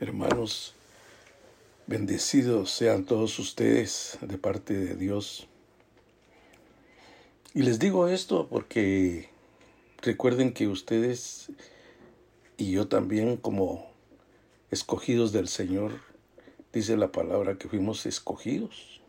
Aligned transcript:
Hermanos, 0.00 0.74
bendecidos 1.88 2.70
sean 2.70 3.04
todos 3.04 3.38
ustedes 3.38 4.16
de 4.20 4.38
parte 4.38 4.74
de 4.74 4.94
Dios. 4.94 5.48
Y 7.52 7.62
les 7.62 7.80
digo 7.80 8.06
esto 8.06 8.46
porque 8.48 9.28
recuerden 10.00 10.52
que 10.52 10.68
ustedes 10.68 11.50
y 12.56 12.70
yo 12.70 12.86
también 12.86 13.36
como 13.36 13.90
escogidos 14.70 15.32
del 15.32 15.48
Señor, 15.48 16.00
dice 16.72 16.96
la 16.96 17.10
palabra 17.10 17.58
que 17.58 17.68
fuimos 17.68 18.06
escogidos 18.06 19.00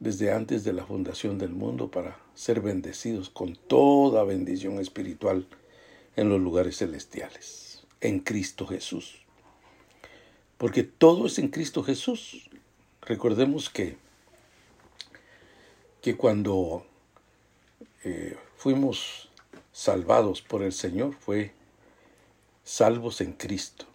desde 0.00 0.32
antes 0.32 0.64
de 0.64 0.72
la 0.72 0.86
fundación 0.86 1.38
del 1.38 1.50
mundo 1.50 1.90
para 1.90 2.18
ser 2.34 2.60
bendecidos 2.60 3.30
con 3.30 3.56
toda 3.56 4.24
bendición 4.24 4.78
espiritual 4.78 5.46
en 6.16 6.28
los 6.28 6.40
lugares 6.40 6.78
celestiales, 6.78 7.63
en 8.04 8.20
Cristo 8.20 8.66
Jesús. 8.66 9.16
Porque 10.58 10.82
todo 10.82 11.26
es 11.26 11.38
en 11.38 11.48
Cristo 11.48 11.82
Jesús. 11.82 12.48
Recordemos 13.02 13.70
que, 13.70 13.96
que 16.00 16.16
cuando 16.16 16.86
eh, 18.04 18.36
fuimos 18.56 19.30
salvados 19.72 20.42
por 20.42 20.62
el 20.62 20.72
Señor 20.72 21.14
fue 21.14 21.52
salvos 22.62 23.20
en 23.20 23.32
Cristo, 23.32 23.86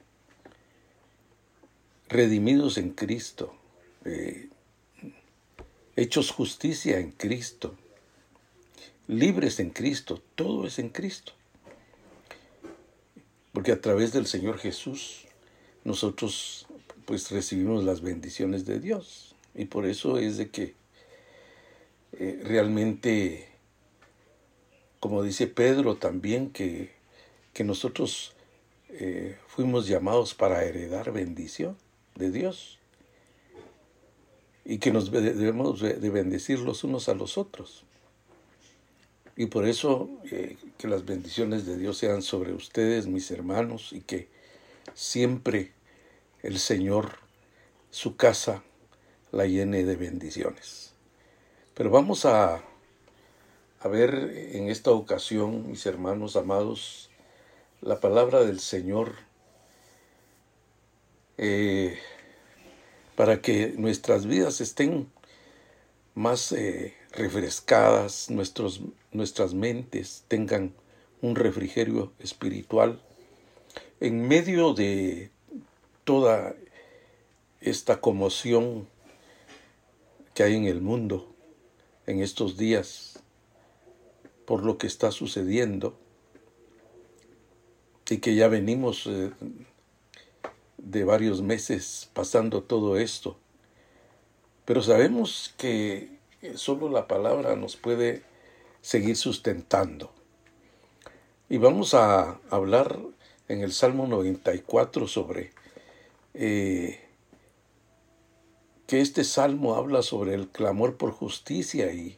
redimidos 2.07 2.77
en 2.77 2.91
Cristo, 2.91 3.55
eh, 4.05 4.49
hechos 5.95 6.31
justicia 6.31 6.99
en 6.99 7.11
Cristo, 7.11 7.75
libres 9.07 9.59
en 9.59 9.69
Cristo, 9.69 10.21
todo 10.35 10.65
es 10.65 10.79
en 10.79 10.89
Cristo. 10.89 11.33
Porque 13.53 13.71
a 13.71 13.81
través 13.81 14.13
del 14.13 14.27
Señor 14.27 14.57
Jesús 14.57 15.25
nosotros 15.83 16.67
pues 17.05 17.31
recibimos 17.31 17.83
las 17.83 18.01
bendiciones 18.01 18.65
de 18.65 18.79
Dios. 18.79 19.35
Y 19.55 19.65
por 19.65 19.85
eso 19.87 20.19
es 20.19 20.37
de 20.37 20.49
que 20.49 20.75
eh, 22.13 22.39
realmente, 22.43 23.47
como 24.99 25.23
dice 25.23 25.47
Pedro 25.47 25.95
también, 25.95 26.51
que, 26.51 26.91
que 27.53 27.63
nosotros 27.63 28.33
eh, 28.89 29.37
fuimos 29.47 29.87
llamados 29.87 30.35
para 30.35 30.63
heredar 30.63 31.11
bendición 31.11 31.77
de 32.15 32.31
Dios 32.31 32.77
y 34.65 34.77
que 34.77 34.91
nos 34.91 35.11
debemos 35.11 35.81
de 35.81 36.09
bendecir 36.11 36.59
los 36.59 36.83
unos 36.83 37.09
a 37.09 37.15
los 37.15 37.39
otros. 37.39 37.85
Y 39.39 39.45
por 39.45 39.65
eso 39.65 40.09
eh, 40.29 40.57
que 40.77 40.89
las 40.89 41.05
bendiciones 41.05 41.65
de 41.65 41.77
Dios 41.77 41.97
sean 41.97 42.21
sobre 42.21 42.51
ustedes, 42.51 43.07
mis 43.07 43.31
hermanos, 43.31 43.93
y 43.93 44.01
que 44.01 44.27
siempre 44.93 45.71
el 46.43 46.59
Señor, 46.59 47.19
su 47.89 48.17
casa, 48.17 48.63
la 49.31 49.45
llene 49.45 49.85
de 49.85 49.95
bendiciones. 49.95 50.91
Pero 51.73 51.89
vamos 51.89 52.25
a, 52.25 52.61
a 53.79 53.87
ver 53.87 54.13
en 54.51 54.67
esta 54.67 54.91
ocasión, 54.91 55.71
mis 55.71 55.85
hermanos 55.85 56.35
amados, 56.35 57.09
la 57.79 58.01
palabra 58.01 58.43
del 58.43 58.59
Señor 58.59 59.13
eh, 61.37 61.97
para 63.15 63.41
que 63.41 63.73
nuestras 63.77 64.25
vidas 64.25 64.59
estén 64.59 65.09
más 66.13 66.51
eh, 66.51 66.98
refrescadas, 67.11 68.29
nuestros, 68.29 68.81
nuestras 69.11 69.53
mentes 69.53 70.23
tengan 70.27 70.73
un 71.21 71.35
refrigerio 71.35 72.13
espiritual 72.19 73.01
en 73.99 74.27
medio 74.27 74.73
de 74.73 75.31
toda 76.03 76.55
esta 77.61 77.99
conmoción 77.99 78.87
que 80.33 80.43
hay 80.43 80.55
en 80.55 80.65
el 80.65 80.81
mundo 80.81 81.35
en 82.05 82.21
estos 82.21 82.57
días 82.57 83.19
por 84.45 84.63
lo 84.63 84.77
que 84.77 84.87
está 84.87 85.11
sucediendo 85.11 85.97
y 88.09 88.17
que 88.17 88.33
ya 88.33 88.47
venimos 88.47 89.05
eh, 89.05 89.31
de 90.77 91.03
varios 91.03 91.41
meses 91.41 92.09
pasando 92.13 92.63
todo 92.63 92.97
esto. 92.97 93.37
Pero 94.65 94.81
sabemos 94.81 95.53
que 95.57 96.18
solo 96.55 96.89
la 96.89 97.07
palabra 97.07 97.55
nos 97.55 97.75
puede 97.75 98.23
seguir 98.81 99.15
sustentando. 99.17 100.11
Y 101.49 101.57
vamos 101.57 101.93
a 101.93 102.39
hablar 102.49 102.99
en 103.47 103.61
el 103.61 103.73
Salmo 103.73 104.07
94 104.07 105.07
sobre 105.07 105.51
eh, 106.33 106.99
que 108.87 109.01
este 109.01 109.23
salmo 109.23 109.75
habla 109.75 110.01
sobre 110.01 110.33
el 110.35 110.47
clamor 110.47 110.97
por 110.97 111.11
justicia 111.11 111.91
y, 111.91 112.17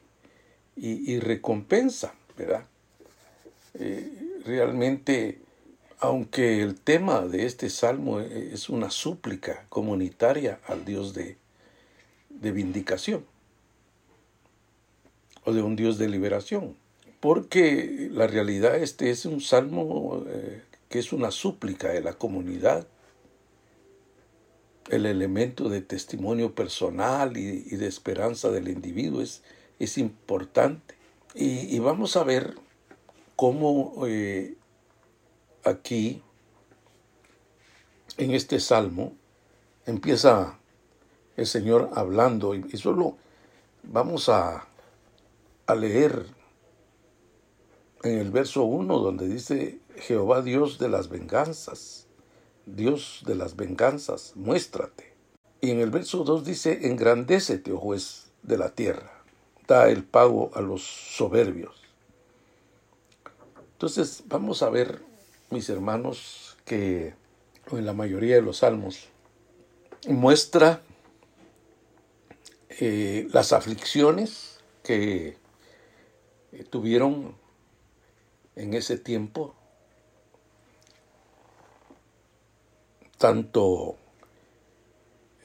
y, 0.76 1.20
recompensa, 1.20 2.14
¿verdad? 2.38 2.66
Eh, 3.74 4.42
realmente, 4.46 5.40
aunque 6.00 6.62
el 6.62 6.76
tema 6.80 7.22
de 7.22 7.46
este 7.46 7.70
salmo 7.70 8.20
es 8.20 8.70
una 8.70 8.90
súplica 8.90 9.66
comunitaria 9.70 10.60
al 10.68 10.86
Dios 10.86 11.14
de, 11.14 11.38
de 12.30 12.52
vindicación, 12.52 13.26
o 15.44 15.54
de 15.54 15.62
un 15.62 15.76
Dios 15.76 15.98
de 15.98 16.10
liberación. 16.10 16.76
Porque 17.20 18.10
la 18.12 18.28
realidad 18.28 18.76
este 18.76 19.12
es 19.12 19.26
un 19.26 19.42
salmo 19.42 20.24
eh, 20.28 20.64
que 20.90 21.00
es 21.00 21.14
una 21.14 21.32
súplica 21.32 21.90
de 21.90 22.02
la 22.02 22.14
comunidad, 22.14 22.88
el 24.90 25.06
elemento 25.06 25.70
de 25.70 25.82
testimonio 25.82 26.54
personal 26.54 27.38
y, 27.38 27.62
de 27.62 27.88
esperanza 27.88 28.50
del 28.50 28.68
individuo 28.68 29.22
es, 29.22 29.44
es 29.80 29.98
importante. 29.98 30.96
Y, 31.34 31.80
vamos 31.80 32.18
a 32.18 32.24
ver 32.26 32.56
cómo 33.38 34.06
eh, 34.06 34.58
aquí, 35.64 36.22
en 38.18 38.32
este 38.32 38.60
salmo, 38.60 39.14
empieza 39.86 40.60
el 41.38 41.48
Señor 41.48 41.92
hablando 41.94 42.54
y 42.54 42.78
solo 42.78 43.16
vamos 43.84 44.28
a 44.28 44.68
a 45.72 45.76
leer 45.76 46.26
en 48.04 48.18
el 48.18 48.32
verso 48.32 48.64
1 48.64 49.00
donde 49.00 49.28
dice 49.28 49.80
Jehová 49.98 50.42
Dios 50.42 50.80
de 50.80 50.90
las 50.90 51.10
venganzas, 51.10 52.08
Dios 52.66 53.24
de 53.26 53.36
las 53.36 53.56
venganzas, 53.56 54.34
muéstrate. 54.36 55.14
Y 55.62 55.72
en 55.72 55.80
el 55.80 55.92
verso 55.92 56.24
2 56.24 56.44
dice, 56.44 56.88
engrandécete, 56.88 57.72
oh 57.72 57.78
juez 57.78 58.32
de 58.42 58.58
la 58.58 58.70
tierra, 58.70 59.24
da 59.68 59.90
el 59.90 60.04
pago 60.04 60.52
a 60.56 60.62
los 60.62 60.82
soberbios. 60.84 61.76
Entonces 63.74 64.24
vamos 64.28 64.64
a 64.64 64.70
ver, 64.70 65.02
mis 65.50 65.70
hermanos, 65.70 66.58
que 66.66 67.14
en 67.72 67.86
la 67.86 67.94
mayoría 67.94 68.36
de 68.36 68.42
los 68.42 68.58
salmos 68.58 69.08
muestra 70.08 70.82
eh, 72.70 73.28
las 73.32 73.54
aflicciones 73.54 74.60
que 74.84 75.38
tuvieron 76.70 77.36
en 78.56 78.74
ese 78.74 78.98
tiempo 78.98 79.56
tanto 83.18 83.96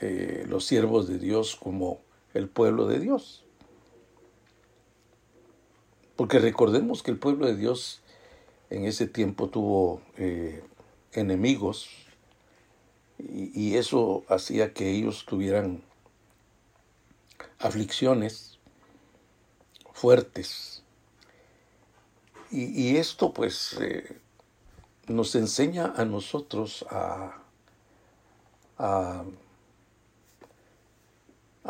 eh, 0.00 0.44
los 0.48 0.64
siervos 0.64 1.06
de 1.06 1.18
Dios 1.18 1.56
como 1.56 2.00
el 2.32 2.48
pueblo 2.48 2.86
de 2.86 2.98
Dios. 2.98 3.44
Porque 6.16 6.38
recordemos 6.38 7.02
que 7.02 7.10
el 7.10 7.18
pueblo 7.18 7.46
de 7.46 7.54
Dios 7.54 8.00
en 8.70 8.86
ese 8.86 9.06
tiempo 9.06 9.48
tuvo 9.50 10.00
eh, 10.16 10.64
enemigos 11.12 11.88
y 13.18 13.76
eso 13.76 14.24
hacía 14.28 14.72
que 14.72 14.90
ellos 14.90 15.24
tuvieran 15.26 15.82
aflicciones 17.58 18.58
fuertes 19.92 20.75
y, 22.50 22.96
esto 22.96 23.32
pues 23.32 23.76
eh, 23.80 24.18
nos 25.08 25.34
enseña 25.34 25.92
a 25.96 26.04
nosotros 26.04 26.84
a, 26.90 27.42
a, 28.78 29.24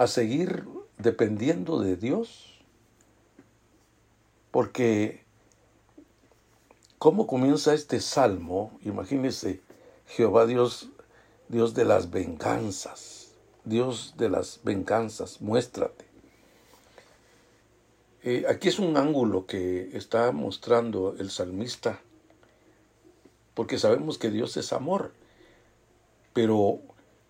seguir 0.07 0.67
dependiendo 0.99 1.81
de 1.81 1.97
Dios, 1.97 2.61
porque 4.51 5.25
¿cómo 6.99 7.27
comienza 7.27 7.75
este 7.75 8.01
salmo? 8.01 8.79
Imagínense, 8.85 9.61
Jehová 10.07 10.47
Dios, 10.47 10.91
Dios 11.49 11.75
de 11.75 11.85
las 11.85 12.11
venganzas, 12.11 13.33
Dios 13.65 14.15
de 14.17 14.31
las 14.31 14.61
venganzas, 14.65 15.41
muéstrate. 15.41 16.06
Eh, 18.29 18.45
aquí 18.49 18.67
es 18.67 18.81
un 18.81 18.97
ángulo 18.97 19.47
que 19.47 19.97
está 19.97 20.33
mostrando 20.33 21.15
el 21.17 21.31
salmista, 21.31 22.01
porque 23.55 23.79
sabemos 23.79 24.19
que 24.19 24.31
Dios 24.31 24.57
es 24.57 24.73
amor, 24.73 25.13
Pero 26.33 26.81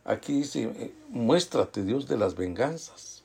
aquí 0.04 0.38
dice, 0.38 0.62
eh, 0.62 0.94
muéstrate 1.10 1.84
Dios 1.84 2.08
de 2.08 2.16
las 2.16 2.34
venganzas. 2.34 3.22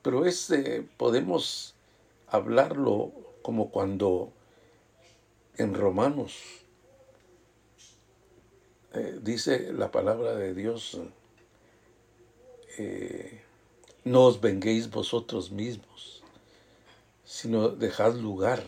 Pero 0.00 0.24
es, 0.24 0.50
eh, 0.50 0.88
podemos 0.96 1.74
hablarlo 2.26 3.12
como 3.42 3.70
cuando 3.70 4.32
en 5.58 5.74
Romanos 5.74 6.38
dice 9.22 9.72
la 9.72 9.90
palabra 9.90 10.34
de 10.34 10.54
Dios, 10.54 10.98
no 14.04 14.24
os 14.26 14.40
venguéis 14.40 14.90
vosotros 14.90 15.50
mismos, 15.50 16.22
sino 17.24 17.68
dejad 17.68 18.14
lugar 18.14 18.62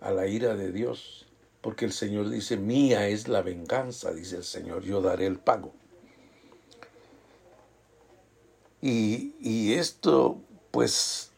a 0.00 0.10
la 0.10 0.26
ira 0.26 0.56
de 0.56 0.72
Dios, 0.72 1.26
porque 1.60 1.84
el 1.84 1.92
Señor 1.92 2.30
dice, 2.30 2.56
mía 2.56 3.08
es 3.08 3.28
la 3.28 3.42
venganza, 3.42 4.12
dice 4.12 4.36
el 4.36 4.44
Señor, 4.44 4.82
yo 4.82 5.00
daré 5.02 5.26
el 5.26 5.38
pago. 5.38 5.72
Y, 8.82 9.74
esto, 9.74 10.40
pues, 10.70 11.32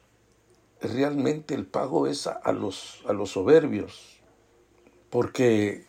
realmente 0.80 1.56
el 1.56 1.66
pago 1.66 2.06
es 2.06 2.28
a, 2.28 2.52
los, 2.52 3.02
a 3.08 3.12
los 3.12 3.30
soberbios, 3.30 4.20
porque 5.10 5.86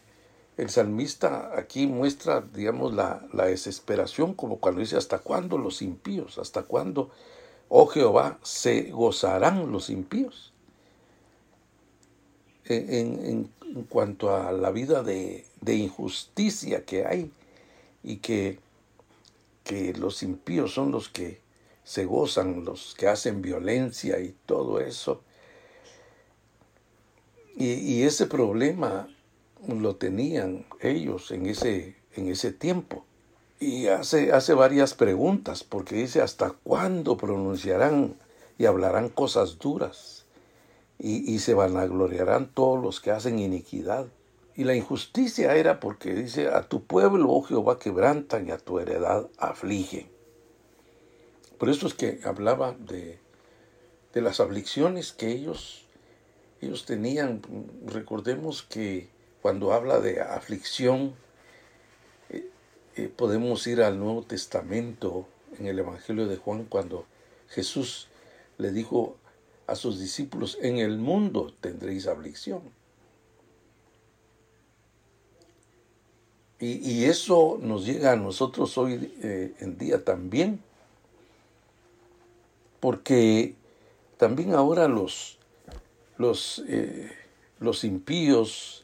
el 0.58 0.70
salmista 0.70 1.52
aquí 1.58 1.88
muestra, 1.88 2.42
digamos, 2.42 2.94
la, 2.94 3.26
la, 3.34 3.46
desesperación, 3.46 4.34
como 4.34 4.58
cuando 4.58 4.82
dice, 4.82 4.98
¿hasta 4.98 5.20
cuándo 5.20 5.58
los 5.58 5.82
impíos? 5.82 6.38
¿Hasta 6.38 6.64
cuándo, 6.64 7.10
oh 7.70 7.88
Jehová, 7.88 8.40
se 8.44 8.92
gozarán 8.92 9.72
los 9.72 9.90
impíos? 9.90 10.54
en, 12.66 13.50
cuanto 13.90 14.36
a 14.36 14.52
la 14.52 14.72
vida 14.72 15.04
de, 15.04 15.46
injusticia 15.66 16.86
que 16.86 17.06
hay 17.06 17.32
y 18.04 18.18
que, 18.18 18.60
que 19.64 19.94
los 19.94 20.24
impíos 20.24 20.74
son 20.74 20.92
los 20.92 21.10
que 21.10 21.42
se 21.84 22.06
gozan, 22.06 22.64
los 22.64 22.96
que 22.96 23.08
hacen 23.08 23.42
violencia 23.42 24.20
y 24.20 24.36
todo 24.46 24.80
eso. 24.80 25.22
Y, 27.56 28.04
ese 28.04 28.26
problema 28.26 29.08
lo 29.68 29.96
tenían 29.96 30.66
ellos 30.82 31.32
en 31.32 31.46
ese, 31.46 31.96
en 32.16 32.28
ese 32.28 32.52
tiempo. 32.52 33.06
Y 33.60 33.88
hace, 33.88 34.34
hace 34.34 34.54
varias 34.54 34.94
preguntas, 34.94 35.64
porque 35.64 35.96
dice, 35.96 36.22
¿hasta 36.22 36.52
cuándo 36.52 37.18
pronunciarán 37.18 38.16
y 38.58 38.66
hablarán 38.66 39.10
cosas 39.10 39.58
duras? 39.60 40.24
y, 41.06 41.40
se 41.40 41.54
vanagloriarán 41.54 42.54
todos 42.54 42.82
los 42.82 43.02
que 43.02 43.12
hacen 43.12 43.38
iniquidad. 43.38 44.08
Y 44.56 44.64
la 44.64 44.74
injusticia 44.74 45.54
era 45.56 45.82
porque 45.82 46.14
dice, 46.14 46.48
a 46.48 46.64
tu 46.64 46.86
pueblo, 46.86 47.30
oh 47.30 47.42
Jehová, 47.42 47.78
quebrantan 47.78 48.48
y 48.48 48.52
a 48.52 48.58
tu 48.58 48.80
heredad 48.80 49.28
afligen. 49.38 50.08
Por 51.58 51.70
eso 51.70 51.88
es 51.88 51.94
que 51.94 52.22
hablaba 52.24 52.72
de, 52.72 53.20
de 54.14 54.22
las 54.22 54.40
aflicciones 54.40 55.12
que 55.12 55.30
ellos, 55.30 55.86
ellos 56.62 56.86
tenían. 56.86 57.42
Recordemos 57.86 58.64
que 58.64 59.10
cuando 59.44 59.74
habla 59.74 60.00
de 60.00 60.22
aflicción, 60.22 61.14
eh, 62.30 62.50
eh, 62.96 63.12
podemos 63.14 63.68
ir 63.68 63.82
al 63.82 64.00
Nuevo 64.00 64.24
Testamento, 64.24 65.28
en 65.60 65.66
el 65.66 65.78
Evangelio 65.78 66.28
de 66.28 66.38
Juan, 66.38 66.64
cuando 66.64 67.06
Jesús 67.50 68.08
le 68.58 68.72
dijo 68.72 69.18
a 69.68 69.76
sus 69.76 70.00
discípulos, 70.00 70.58
en 70.62 70.78
el 70.78 70.98
mundo 70.98 71.54
tendréis 71.60 72.08
aflicción. 72.08 72.62
Y, 76.62 77.04
eso 77.04 77.60
nos 77.62 77.86
llega 77.86 78.14
a 78.14 78.16
nosotros 78.16 78.78
hoy 78.78 79.14
eh, 79.22 79.54
en 79.60 79.78
día 79.78 80.06
también, 80.06 80.62
porque 82.80 83.56
también 84.16 84.54
ahora 84.54 84.88
los, 84.88 85.38
los, 86.18 86.64
los 87.60 87.84
impíos, 87.84 88.83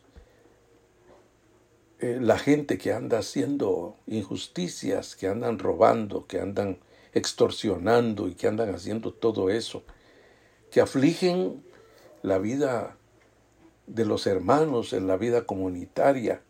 eh, 2.01 2.17
la 2.21 2.37
gente 2.37 2.77
que 2.77 2.93
anda 2.93 3.19
haciendo 3.19 3.97
injusticias, 4.07 5.17
que 5.17 5.27
andan 5.27 5.59
robando, 5.59 6.27
que 6.27 6.39
andan 6.39 6.79
extorsionando 7.13 8.29
y 8.29 8.35
que 8.35 8.47
andan 8.47 8.73
haciendo 8.73 9.11
todo 9.13 9.49
eso, 9.49 9.83
que 10.71 10.79
afligen 10.79 11.61
la 12.21 12.37
vida 12.37 12.95
de 13.85 14.05
los 14.05 14.27
hermanos 14.27 14.93
en 14.93 15.07
la 15.07 15.17
vida 15.17 15.45
comunitaria, 15.45 16.41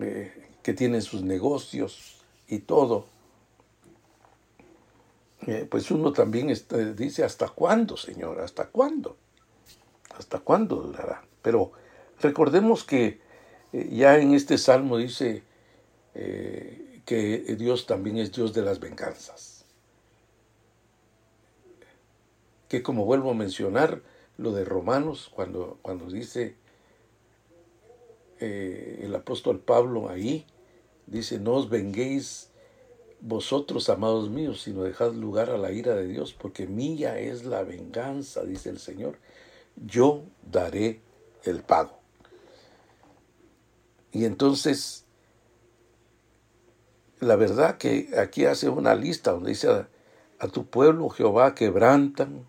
eh, 0.00 0.32
que 0.62 0.74
tienen 0.74 1.00
sus 1.00 1.22
negocios 1.22 2.22
y 2.46 2.58
todo. 2.58 3.06
Eh, 5.46 5.66
pues 5.70 5.90
uno 5.90 6.12
también 6.12 6.52
dice, 6.94 7.24
¿hasta 7.24 7.48
cuándo, 7.48 7.96
Señor? 7.96 8.40
¿Hasta 8.40 8.66
cuándo? 8.66 9.16
¿Hasta 10.18 10.40
cuándo 10.40 10.76
durará? 10.76 11.22
Pero 11.40 11.72
recordemos 12.20 12.84
que 12.84 13.29
ya 13.72 14.18
en 14.18 14.34
este 14.34 14.58
salmo 14.58 14.96
dice 14.96 15.42
que 16.14 17.56
Dios 17.58 17.86
también 17.86 18.18
es 18.18 18.32
Dios 18.32 18.52
de 18.52 18.62
las 18.62 18.80
venganzas. 18.80 19.60
que 22.70 22.84
como 22.84 23.04
vuelvo 23.04 23.32
a 23.32 23.34
mencionar 23.34 24.00
lo 24.38 24.52
de 24.52 24.64
Romanos, 24.64 25.28
cuando, 25.34 25.80
cuando 25.82 26.06
dice 26.06 26.54
eh, 28.38 29.00
el 29.02 29.12
apóstol 29.16 29.58
Pablo 29.58 30.08
ahí, 30.08 30.46
dice, 31.08 31.40
no 31.40 31.54
os 31.54 31.68
venguéis 31.68 32.48
vosotros, 33.20 33.90
amados 33.90 34.30
míos, 34.30 34.62
sino 34.62 34.84
dejad 34.84 35.12
lugar 35.14 35.50
a 35.50 35.58
la 35.58 35.72
ira 35.72 35.96
de 35.96 36.06
Dios, 36.06 36.32
porque 36.32 36.68
mía 36.68 37.18
es 37.18 37.44
la 37.44 37.64
venganza, 37.64 38.44
dice 38.44 38.70
el 38.70 38.78
Señor, 38.78 39.18
yo 39.74 40.22
daré 40.48 41.00
el 41.42 41.62
pago. 41.62 41.99
Y 44.12 44.24
entonces, 44.24 45.04
la 47.20 47.36
verdad 47.36 47.78
que 47.78 48.10
aquí 48.18 48.44
hace 48.46 48.68
una 48.68 48.94
lista 48.94 49.32
donde 49.32 49.50
dice, 49.50 49.86
a, 50.38 50.48
tu 50.48 50.66
pueblo 50.66 51.08
Jehová 51.10 51.54
quebrantan, 51.54 52.46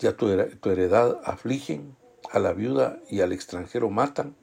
y 0.00 0.06
a 0.06 0.16
tu 0.16 0.28
heredad 0.28 1.20
afligen, 1.24 1.96
a 2.30 2.38
la 2.38 2.52
viuda 2.52 2.98
y 3.08 3.20
al 3.20 3.32
extranjero 3.32 3.90
matan, 3.90 4.34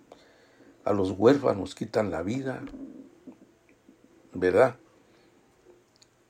a 0.85 0.93
los 0.93 1.11
huérfanos 1.11 1.75
quitan 1.75 2.11
la 2.11 2.21
vida, 2.21 2.61
¿verdad? 4.33 4.77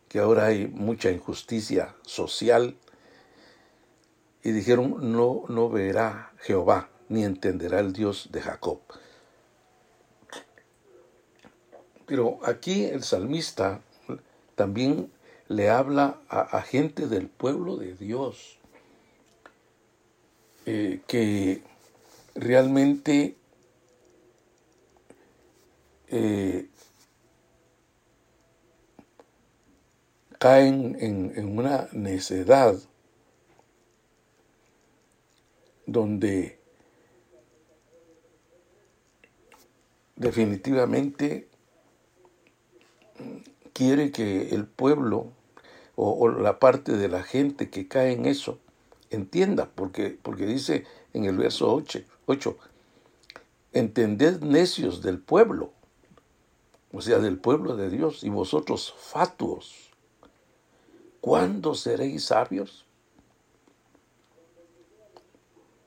Que 0.07 0.19
ahora 0.19 0.47
hay 0.47 0.67
mucha 0.67 1.11
injusticia 1.11 1.95
social. 2.03 2.77
Y 4.41 4.51
dijeron, 4.51 5.11
no, 5.11 5.43
no 5.49 5.69
verá 5.69 6.31
Jehová, 6.39 6.89
ni 7.09 7.23
entenderá 7.23 7.79
el 7.81 7.93
Dios 7.93 8.29
de 8.31 8.41
Jacob. 8.41 8.79
Pero 12.09 12.39
aquí 12.43 12.85
el 12.85 13.03
salmista 13.03 13.81
también 14.55 15.11
le 15.47 15.69
habla 15.69 16.19
a 16.27 16.61
gente 16.61 17.07
del 17.07 17.27
pueblo 17.27 17.77
de 17.77 17.93
Dios 17.93 18.59
eh, 20.71 21.01
que 21.07 21.63
realmente 22.35 23.35
eh, 26.09 26.69
caen 30.37 30.95
en, 30.99 31.57
una 31.57 31.89
necedad 31.91 32.77
donde 35.87 36.59
definitivamente 40.17 41.48
quiere 43.73 44.11
que 44.11 44.49
el 44.49 44.65
pueblo 44.65 45.31
o, 45.95 46.29
la 46.29 46.59
parte 46.59 46.93
de 46.93 47.09
la 47.09 47.23
gente 47.23 47.69
que 47.69 47.87
cae 47.87 48.13
en 48.13 48.25
eso 48.25 48.59
entienda, 49.09 49.69
porque, 49.73 50.17
porque 50.21 50.45
dice 50.45 50.85
en 51.13 51.25
el 51.25 51.37
verso 51.37 51.73
8, 51.73 51.99
8, 52.25 52.57
entended 53.73 54.41
necios 54.41 55.01
del 55.01 55.19
pueblo, 55.19 55.73
o 56.91 57.01
sea, 57.01 57.19
del 57.19 57.37
pueblo 57.37 57.75
de 57.75 57.89
Dios, 57.89 58.23
y 58.23 58.29
vosotros 58.29 58.93
fatuos, 58.97 59.91
¿cuándo 61.21 61.75
seréis 61.75 62.25
sabios? 62.25 62.85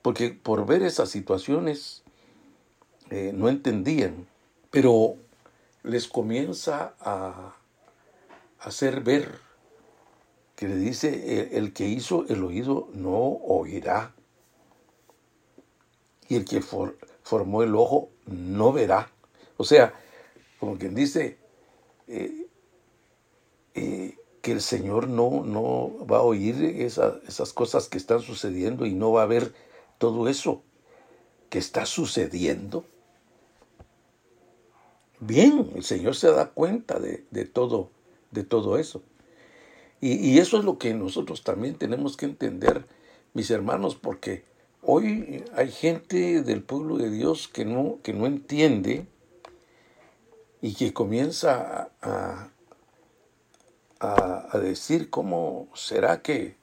Porque 0.01 0.29
por 0.29 0.65
ver 0.65 0.83
esas 0.83 1.09
situaciones 1.09 2.03
eh, 3.09 3.31
no 3.33 3.49
entendían, 3.49 4.27
pero 4.69 5.15
les 5.83 6.07
comienza 6.07 6.95
a 6.99 7.55
hacer 8.59 9.01
ver 9.01 9.39
que 10.55 10.67
le 10.67 10.75
dice, 10.75 11.57
el, 11.57 11.73
que 11.73 11.87
hizo 11.87 12.25
el 12.29 12.43
oído 12.43 12.89
no 12.93 13.17
oirá, 13.17 14.13
y 16.29 16.35
el 16.35 16.45
que 16.45 16.61
formó 16.61 17.63
el 17.63 17.75
ojo 17.75 18.09
no 18.25 18.71
verá. 18.71 19.11
O 19.57 19.63
sea, 19.65 19.93
como 20.59 20.77
quien 20.77 20.95
dice, 20.95 21.37
eh, 22.07 22.47
eh, 23.73 24.17
que 24.41 24.51
el 24.51 24.61
Señor 24.61 25.07
no, 25.07 25.43
no 25.43 26.05
va 26.05 26.17
a 26.17 26.21
oír 26.21 26.63
esas 26.63 27.53
cosas 27.53 27.87
que 27.87 27.97
están 27.97 28.21
sucediendo 28.21 28.85
y 28.85 28.93
no 28.93 29.11
va 29.11 29.23
a 29.23 29.27
ver 29.27 29.53
todo 29.97 30.27
eso 30.27 30.63
que 31.49 31.59
está 31.59 31.85
sucediendo. 31.85 32.85
Bien, 35.25 35.71
el 35.73 35.83
Señor 35.83 36.15
se 36.15 36.29
da 36.31 36.49
cuenta 36.49 36.99
de, 36.99 37.45
todo, 37.45 37.91
de 38.31 38.43
todo 38.43 38.77
eso. 38.77 39.01
Y, 40.01 40.15
y, 40.15 40.39
eso 40.39 40.57
es 40.57 40.65
lo 40.65 40.77
que 40.77 40.93
nosotros 40.93 41.43
también 41.43 41.75
tenemos 41.75 42.17
que 42.17 42.25
entender, 42.25 42.85
mis 43.33 43.49
hermanos, 43.49 43.95
porque 43.95 44.43
hoy 44.81 45.45
hay 45.55 45.71
gente 45.71 46.41
del 46.41 46.61
pueblo 46.61 46.97
de 46.97 47.09
Dios 47.09 47.47
que 47.47 47.63
no, 47.63 47.99
que 48.03 48.11
no 48.11 48.25
entiende 48.25 49.07
y 50.61 50.73
que 50.73 50.91
comienza 50.91 51.91
a, 52.01 52.49
a, 54.01 54.59
decir 54.59 55.09
cómo 55.09 55.69
será 55.73 56.21
que, 56.21 56.57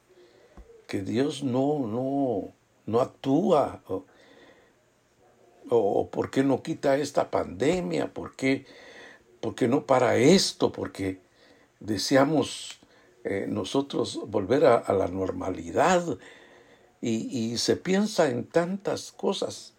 que 0.87 1.01
Dios 1.01 1.43
no, 1.43 1.87
no, 1.87 2.53
no 2.85 3.01
actúa 3.01 3.83
o, 5.71 6.09
por 6.11 6.31
qué 6.31 6.43
no 6.43 6.63
quita 6.63 6.97
esta 6.97 7.31
pandemia, 7.31 8.13
por 8.13 8.35
qué, 8.35 8.67
no 9.69 9.87
para 9.87 10.17
esto, 10.17 10.73
porque 10.73 11.21
deseamos 11.79 12.81
eh, 13.25 13.47
nosotros 13.49 14.21
volver 14.27 14.65
a, 14.67 14.93
la 14.93 15.09
normalidad 15.09 16.19
y, 17.01 17.57
se 17.57 17.77
piensa 17.77 18.29
en 18.29 18.45
tantas 18.45 19.13
cosas. 19.13 19.75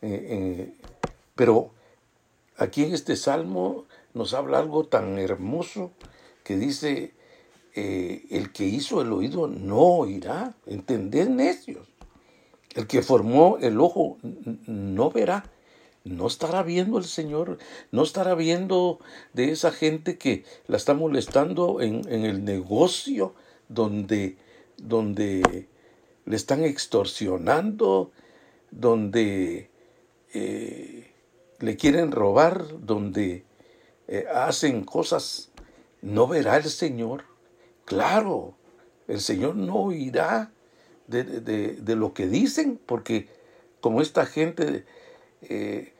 Eh, 0.00 0.26
eh, 0.30 0.74
pero 1.34 1.70
aquí 2.56 2.84
en 2.84 2.94
este 2.94 3.16
salmo 3.16 3.84
nos 4.14 4.34
habla 4.34 4.58
algo 4.58 4.84
tan 4.86 5.18
hermoso 5.18 5.90
que 6.44 6.56
dice, 6.56 7.12
el 7.74 8.52
que 8.52 8.64
hizo 8.64 9.00
el 9.00 9.12
oído 9.12 9.46
no 9.46 9.78
oirá, 9.78 10.54
entended 10.66 11.28
necios. 11.28 11.91
El 12.74 12.86
que 12.86 13.02
formó 13.02 13.58
el 13.58 13.80
ojo 13.80 14.18
no 14.66 15.10
verá, 15.10 15.44
no 16.04 16.26
estará 16.26 16.62
viendo 16.62 16.98
el 16.98 17.04
Señor, 17.04 17.58
no 17.90 18.02
estará 18.02 18.34
viendo 18.34 18.98
de 19.34 19.52
esa 19.52 19.70
gente 19.70 20.18
que 20.18 20.44
la 20.66 20.76
está 20.76 20.94
molestando 20.94 21.80
en, 21.80 22.08
el 22.08 22.44
negocio 22.44 23.34
donde, 23.68 24.36
donde 24.78 25.68
le 26.24 26.36
están 26.36 26.64
extorsionando, 26.64 28.10
donde 28.70 29.70
eh, 30.32 31.12
le 31.58 31.76
quieren 31.76 32.10
robar, 32.10 32.64
donde 32.80 33.44
eh, 34.08 34.26
hacen 34.32 34.84
cosas 34.84 35.52
¿No 36.02 36.26
verá 36.26 36.56
el 36.56 36.64
Señor? 36.64 37.26
Claro, 37.84 38.56
el 39.06 39.20
Señor 39.20 39.54
no 39.54 39.76
oirá 39.76 40.50
de, 41.06 41.96
lo 41.96 42.14
que 42.14 42.26
dicen, 42.26 42.80
porque 42.84 43.28
como 43.80 44.00
esta 44.00 44.26
gente 44.26 44.84
eh, 45.42 45.94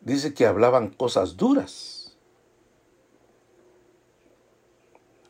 dice 0.00 0.34
que 0.34 0.46
hablaban 0.46 0.90
cosas 0.90 1.36
duras. 1.36 2.16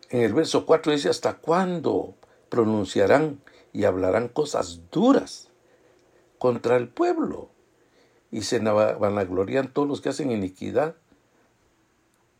En 0.09 0.23
el 0.23 0.35
verso 0.35 0.67
4 0.67 0.93
dice, 0.93 1.09
¿hasta 1.09 1.39
cuándo 1.39 2.15
pronunciarán 2.49 3.41
y 3.73 3.85
hablarán 3.85 4.29
cosas 4.29 4.81
duras 4.91 5.49
contra 6.39 6.77
el 6.77 6.89
pueblo? 6.89 7.51
Y 8.33 8.43
se 8.43 8.59
vanaglorian 8.59 9.73
todos 9.73 9.89
los 9.89 10.01
que 10.01 10.09
hacen 10.09 10.31
iniquidad 10.31 10.97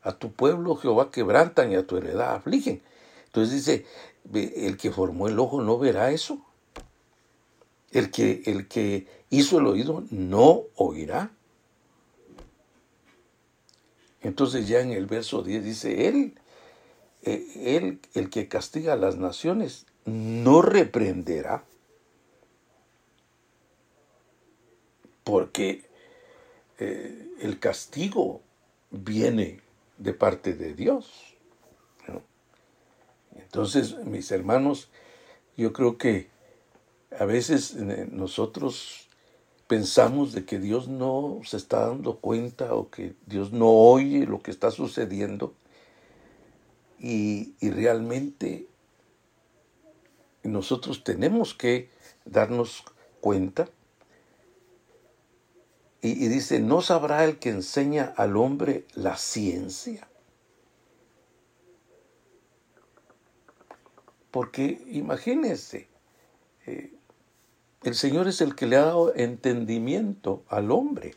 a 0.03 0.13
tu 0.13 0.33
pueblo 0.33 0.77
Jehová 0.77 1.11
quebrantan 1.11 1.73
y 1.73 1.77
a 1.77 1.87
tu 1.87 1.97
heredad 1.97 2.35
afligen. 2.35 2.83
Entonces 3.27 3.55
dice, 3.55 3.87
el 4.33 4.77
que 4.77 4.91
formó 4.91 5.29
el 5.29 5.39
ojo 5.39 5.63
no 5.63 5.79
verá 5.79 6.11
eso. 6.11 6.45
El 7.93 8.11
que, 8.11 8.43
el 8.47 8.69
que 8.69 9.07
hizo 9.31 9.59
el 9.59 9.67
oído 9.67 10.05
no 10.11 10.63
oirá. 10.77 11.31
Entonces 14.23 14.69
ya 14.69 14.81
en 14.81 14.93
el 14.93 15.07
verso 15.07 15.43
10 15.43 15.65
dice, 15.65 16.09
él, 16.09 16.35
eh, 17.23 17.77
él, 17.77 18.01
el 18.15 18.31
que 18.31 18.49
castiga 18.49 18.93
a 18.93 18.97
las 18.97 19.17
naciones, 19.17 19.87
no 20.05 20.63
reprenderá. 20.63 21.65
Porque 25.25 25.85
eh, 26.79 27.29
el 27.41 27.59
castigo 27.59 28.43
viene 28.91 29.61
de 29.99 30.15
parte 30.15 30.55
de 30.55 30.75
Dios. 30.75 31.31
Entonces, 33.37 33.97
mis 34.05 34.31
hermanos, 34.31 34.91
yo 35.57 35.73
creo 35.73 35.99
que 35.99 36.29
a 37.19 37.25
veces 37.25 37.75
eh, 37.77 38.09
nosotros 38.11 39.09
pensamos 39.67 40.33
de 40.33 40.45
que 40.45 40.59
Dios 40.59 40.89
no 40.89 41.41
se 41.45 41.57
está 41.57 41.87
dando 41.87 42.19
cuenta 42.19 42.75
o 42.75 42.91
que 42.91 43.15
Dios 43.27 43.53
no 43.53 43.69
oye 43.69 44.27
lo 44.27 44.43
que 44.43 44.51
está 44.51 44.71
sucediendo 44.71 45.55
y, 46.99 47.55
y 47.61 47.71
realmente 47.71 48.67
nosotros 50.43 51.05
tenemos 51.05 51.55
que 51.55 51.91
darnos 52.25 52.85
cuenta 53.21 53.69
y, 56.03 56.29
dice, 56.29 56.61
¿no 56.61 56.81
sabrá 56.81 57.25
el 57.25 57.39
que 57.39 57.51
enseña 57.51 58.15
al 58.17 58.39
hombre 58.39 58.87
la 58.95 59.19
ciencia? 59.19 60.09
Porque 64.31 64.83
imagínense, 64.87 65.89
eh, 66.67 66.95
el 67.83 67.95
Señor 67.95 68.29
es 68.29 68.41
el 68.41 68.55
que 68.55 68.67
le 68.67 68.77
ha 68.77 68.85
dado 68.85 69.15
entendimiento 69.15 70.45
al 70.49 70.71
hombre. 70.71 71.15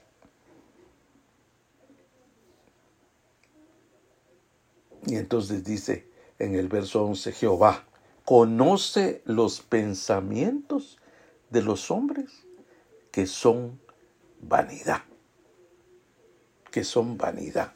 Y 5.06 5.16
entonces 5.16 5.64
dice 5.64 6.08
en 6.40 6.56
el 6.56 6.70
verso 6.70 7.04
11, 7.06 7.34
Jehová 7.34 7.86
conoce 8.24 9.22
los 9.26 9.60
pensamientos 9.62 10.98
de 11.50 11.62
los 11.62 11.92
hombres 11.92 12.32
que 13.12 13.28
son 13.28 13.80
vanidad, 14.40 15.02
que 16.72 16.86
son 16.86 17.18
vanidad. 17.18 17.74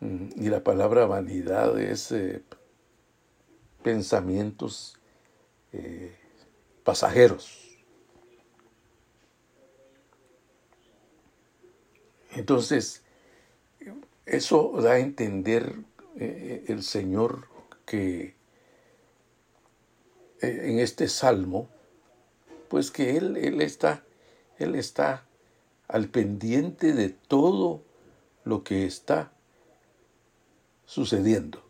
Mm, 0.00 0.28
y 0.36 0.48
la 0.48 0.62
palabra 0.62 1.06
vanidad 1.06 1.78
es 1.80 2.12
eh, 2.12 2.44
pensamientos 3.82 4.97
eh, 5.72 6.16
pasajeros. 6.84 7.78
Entonces, 12.32 13.02
eso 14.26 14.72
da 14.80 14.92
a 14.92 14.98
entender 14.98 15.76
eh, 16.16 16.64
el 16.68 16.82
Señor 16.82 17.48
que 17.84 18.36
en 20.40 20.78
este 20.78 21.08
salmo 21.08 21.68
pues 22.68 22.90
que 22.90 23.16
él, 23.16 23.36
él 23.36 23.60
está, 23.60 24.04
él 24.58 24.74
está 24.74 25.26
al 25.88 26.08
pendiente 26.08 26.92
de 26.92 27.08
todo 27.08 27.82
lo 28.44 28.62
que 28.62 28.84
está 28.84 29.32
sucediendo. 30.84 31.62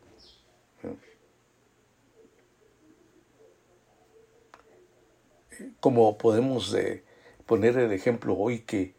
Como 5.81 6.19
podemos 6.19 6.75
eh, 6.75 7.03
poner 7.47 7.77
el 7.79 7.93
ejemplo 7.93 8.37
hoy 8.37 8.61
que, 8.61 8.95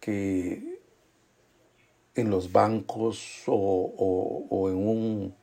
que 0.00 0.80
en 2.14 2.30
los 2.30 2.52
bancos 2.52 3.42
o, 3.46 4.68
en, 4.70 4.76
un, 4.76 5.34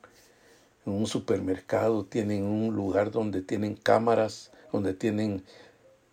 en 0.85 0.93
un 0.93 1.07
supermercado 1.07 2.05
tienen 2.05 2.43
un 2.43 2.75
lugar 2.75 3.11
donde 3.11 3.41
tienen 3.41 3.75
cámaras 3.75 4.51
donde 4.75 4.93
tienen 4.93 5.43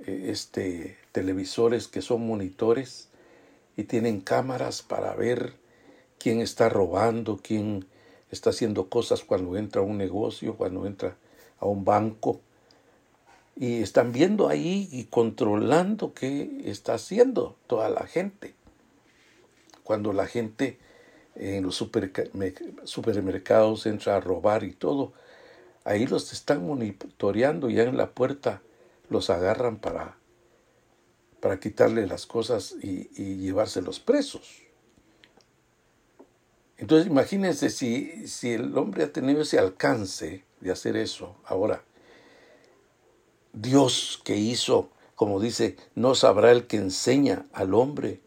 eh, 0.07 0.27
este, 0.29 0.97
televisores 1.11 1.89
que 1.89 2.01
son 2.01 2.27
monitores 2.27 3.09
y 3.77 3.85
tienen 3.85 4.21
cámaras 4.21 4.83
para 4.83 5.15
ver 5.15 5.55
quién 6.19 6.41
está 6.41 6.69
robando, 6.69 7.41
quién 7.43 7.87
está 8.31 8.51
haciendo 8.51 8.89
cosas 8.89 9.25
cuando 9.25 9.57
entra 9.57 9.83
a 9.83 9.85
un 9.85 9.99
negocio, 9.99 10.57
cuando 10.57 10.87
entra 10.87 11.17
a 11.59 11.67
un 11.67 11.85
banco. 11.85 12.41
Y 13.57 13.83
están 13.83 14.13
viendo 14.13 14.49
ahí 14.49 14.89
y 14.91 15.05
controlando 15.05 16.15
qué 16.15 16.63
está 16.65 16.95
haciendo 16.95 17.57
toda 17.67 17.91
la 17.91 18.07
gente. 18.07 18.55
Cuando 19.85 20.13
la 20.13 20.27
gente 20.27 20.79
en 21.35 21.65
los 21.65 21.77
supermercados 21.77 23.87
entra 23.87 24.17
a 24.17 24.21
robar 24.21 24.65
y 24.65 24.73
todo, 24.73 25.13
Ahí 25.85 26.07
los 26.07 26.33
están 26.33 26.67
monitoreando, 26.67 27.69
ya 27.69 27.83
en 27.83 27.97
la 27.97 28.11
puerta 28.11 28.63
los 29.09 29.31
agarran 29.31 29.79
para, 29.79 30.17
para 31.41 31.59
quitarle 31.59 32.07
las 32.07 32.27
cosas 32.27 32.77
y, 32.83 33.11
y 33.21 33.39
llevárselos 33.39 33.99
presos. 33.99 34.63
Entonces 36.79 37.09
imagínense 37.09 37.71
si, 37.71 38.29
si 38.29 38.53
el 38.53 38.77
hombre 38.77 39.05
ha 39.05 39.13
tenido 39.13 39.43
ese 39.43 39.59
alcance 39.59 40.45
de 40.61 40.71
hacer 40.71 40.97
eso. 40.97 41.37
Ahora, 41.45 41.83
Dios 43.53 44.21
que 44.25 44.37
hizo, 44.37 44.91
como 45.15 45.41
dice, 45.41 45.77
no 45.95 46.15
sabrá 46.15 46.53
el 46.53 46.67
que 46.67 46.77
enseña 46.77 47.47
al 47.53 47.75
hombre 47.75 48.21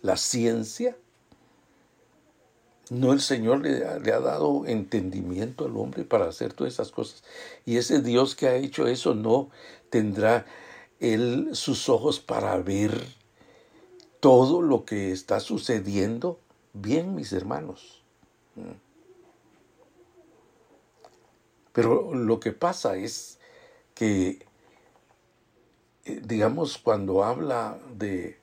la 0.00 0.16
ciencia. 0.16 0.96
No 2.90 3.12
el 3.12 3.20
Señor 3.20 3.60
le 3.60 3.86
ha, 3.86 3.98
le 3.98 4.12
ha, 4.12 4.20
dado 4.20 4.66
entendimiento 4.66 5.64
al 5.64 5.76
hombre 5.76 6.04
para 6.04 6.26
hacer 6.26 6.52
todas 6.52 6.74
esas 6.74 6.90
cosas. 6.90 7.22
Y 7.64 7.76
ese 7.76 8.02
Dios 8.02 8.34
que 8.34 8.48
ha 8.48 8.56
hecho 8.56 8.86
eso 8.86 9.14
no 9.14 9.50
tendrá 9.88 10.46
él 11.00 11.50
sus 11.52 11.88
ojos 11.88 12.20
para 12.20 12.56
ver 12.58 13.06
todo 14.20 14.62
lo 14.62 14.84
que 14.84 15.10
está 15.10 15.40
sucediendo. 15.40 16.38
Bien, 16.72 17.14
mis 17.14 17.32
hermanos. 17.32 18.02
Pero 21.72 22.14
lo 22.14 22.38
que 22.38 22.52
pasa 22.52 22.96
es 22.96 23.38
que, 23.94 24.46
digamos, 26.04 26.78
cuando 26.78 27.24
habla 27.24 27.78
de, 27.96 28.38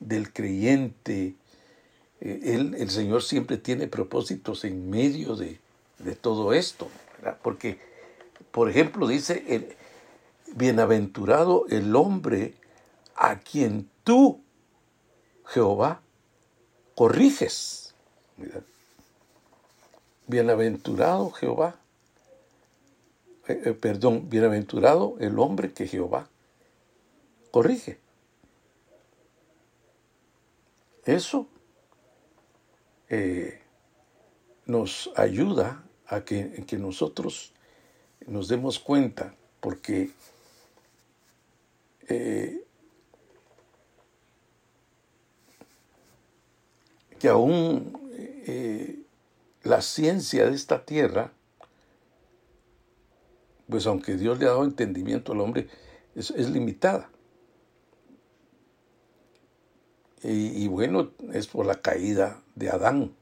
del 0.00 0.32
creyente, 0.32 1.34
eh, 2.20 2.74
el 2.78 2.90
Señor 2.90 3.22
siempre 3.22 3.58
tiene 3.58 3.86
propósitos 3.86 4.64
en 4.64 4.90
medio 4.90 5.36
de, 5.36 5.60
de 5.98 6.14
todo 6.14 6.52
esto. 6.52 6.88
Porque, 7.42 7.78
por 8.50 8.68
ejemplo, 8.68 9.06
dice, 9.06 9.44
el, 9.48 9.76
bienaventurado 10.54 11.66
el 11.68 11.94
hombre 11.96 12.54
a 13.16 13.38
quien 13.40 13.88
tú, 14.04 14.40
Jehová, 15.46 16.00
corriges. 16.94 17.94
Bienaventurado 20.26 21.30
Jehová, 21.30 21.76
eh, 23.46 23.60
eh, 23.66 23.72
perdón, 23.72 24.28
bienaventurado 24.30 25.16
el 25.20 25.38
hombre 25.38 25.72
que 25.72 25.86
Jehová 25.86 26.28
corrige. 27.54 28.00
Eso 31.04 31.46
eh, 33.08 33.62
nos 34.66 35.12
ayuda 35.14 35.84
a 36.08 36.24
que, 36.24 36.64
que 36.66 36.78
nosotros 36.78 37.52
nos 38.26 38.48
demos 38.48 38.80
cuenta, 38.80 39.36
porque 39.60 40.10
que 47.20 47.28
aún 47.28 47.92
la 49.62 49.80
ciencia 49.80 50.46
de 50.46 50.56
esta 50.56 50.84
tierra, 50.84 51.32
pues 53.68 53.86
aunque 53.86 54.16
Dios 54.16 54.40
le 54.40 54.46
ha 54.46 54.48
dado 54.48 54.64
entendimiento 54.64 55.30
al 55.32 55.40
hombre, 55.40 55.68
es, 56.16 56.30
limitada. 56.50 57.13
Y, 60.26 60.68
bueno, 60.68 61.10
es 61.34 61.46
por 61.48 61.66
la 61.66 61.82
caída 61.82 62.42
de 62.54 62.70
Adán. 62.70 63.14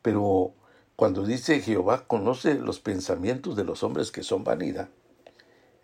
Pero 0.00 0.54
cuando 0.96 1.24
dice 1.24 1.60
Jehová 1.60 2.06
conoce 2.06 2.54
los 2.54 2.80
pensamientos 2.80 3.56
de 3.56 3.64
los 3.64 3.82
hombres 3.82 4.10
que 4.10 4.22
son 4.22 4.42
vanidad, 4.42 4.88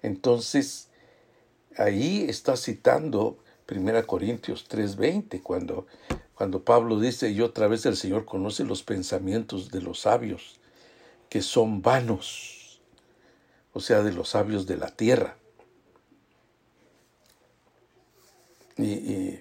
entonces 0.02 0.88
ahí 1.76 2.24
está 2.26 2.56
citando 2.56 3.38
1 3.66 4.06
Corintios 4.06 4.66
3:20, 4.66 5.42
cuando 5.42 5.86
cuando 6.34 6.64
Pablo 6.64 6.98
dice, 6.98 7.30
y 7.30 7.40
otra 7.40 7.68
vez 7.68 7.86
el 7.86 7.96
Señor 7.96 8.24
conoce 8.24 8.64
los 8.64 8.82
pensamientos 8.82 9.70
de 9.70 9.80
los 9.80 10.00
sabios, 10.00 10.58
que 11.28 11.42
son 11.42 11.80
vanos, 11.80 12.80
o 13.72 13.80
sea, 13.80 14.02
de 14.02 14.12
los 14.12 14.30
sabios 14.30 14.66
de 14.66 14.76
la 14.76 14.88
tierra. 14.88 15.37
Y, 18.76 19.38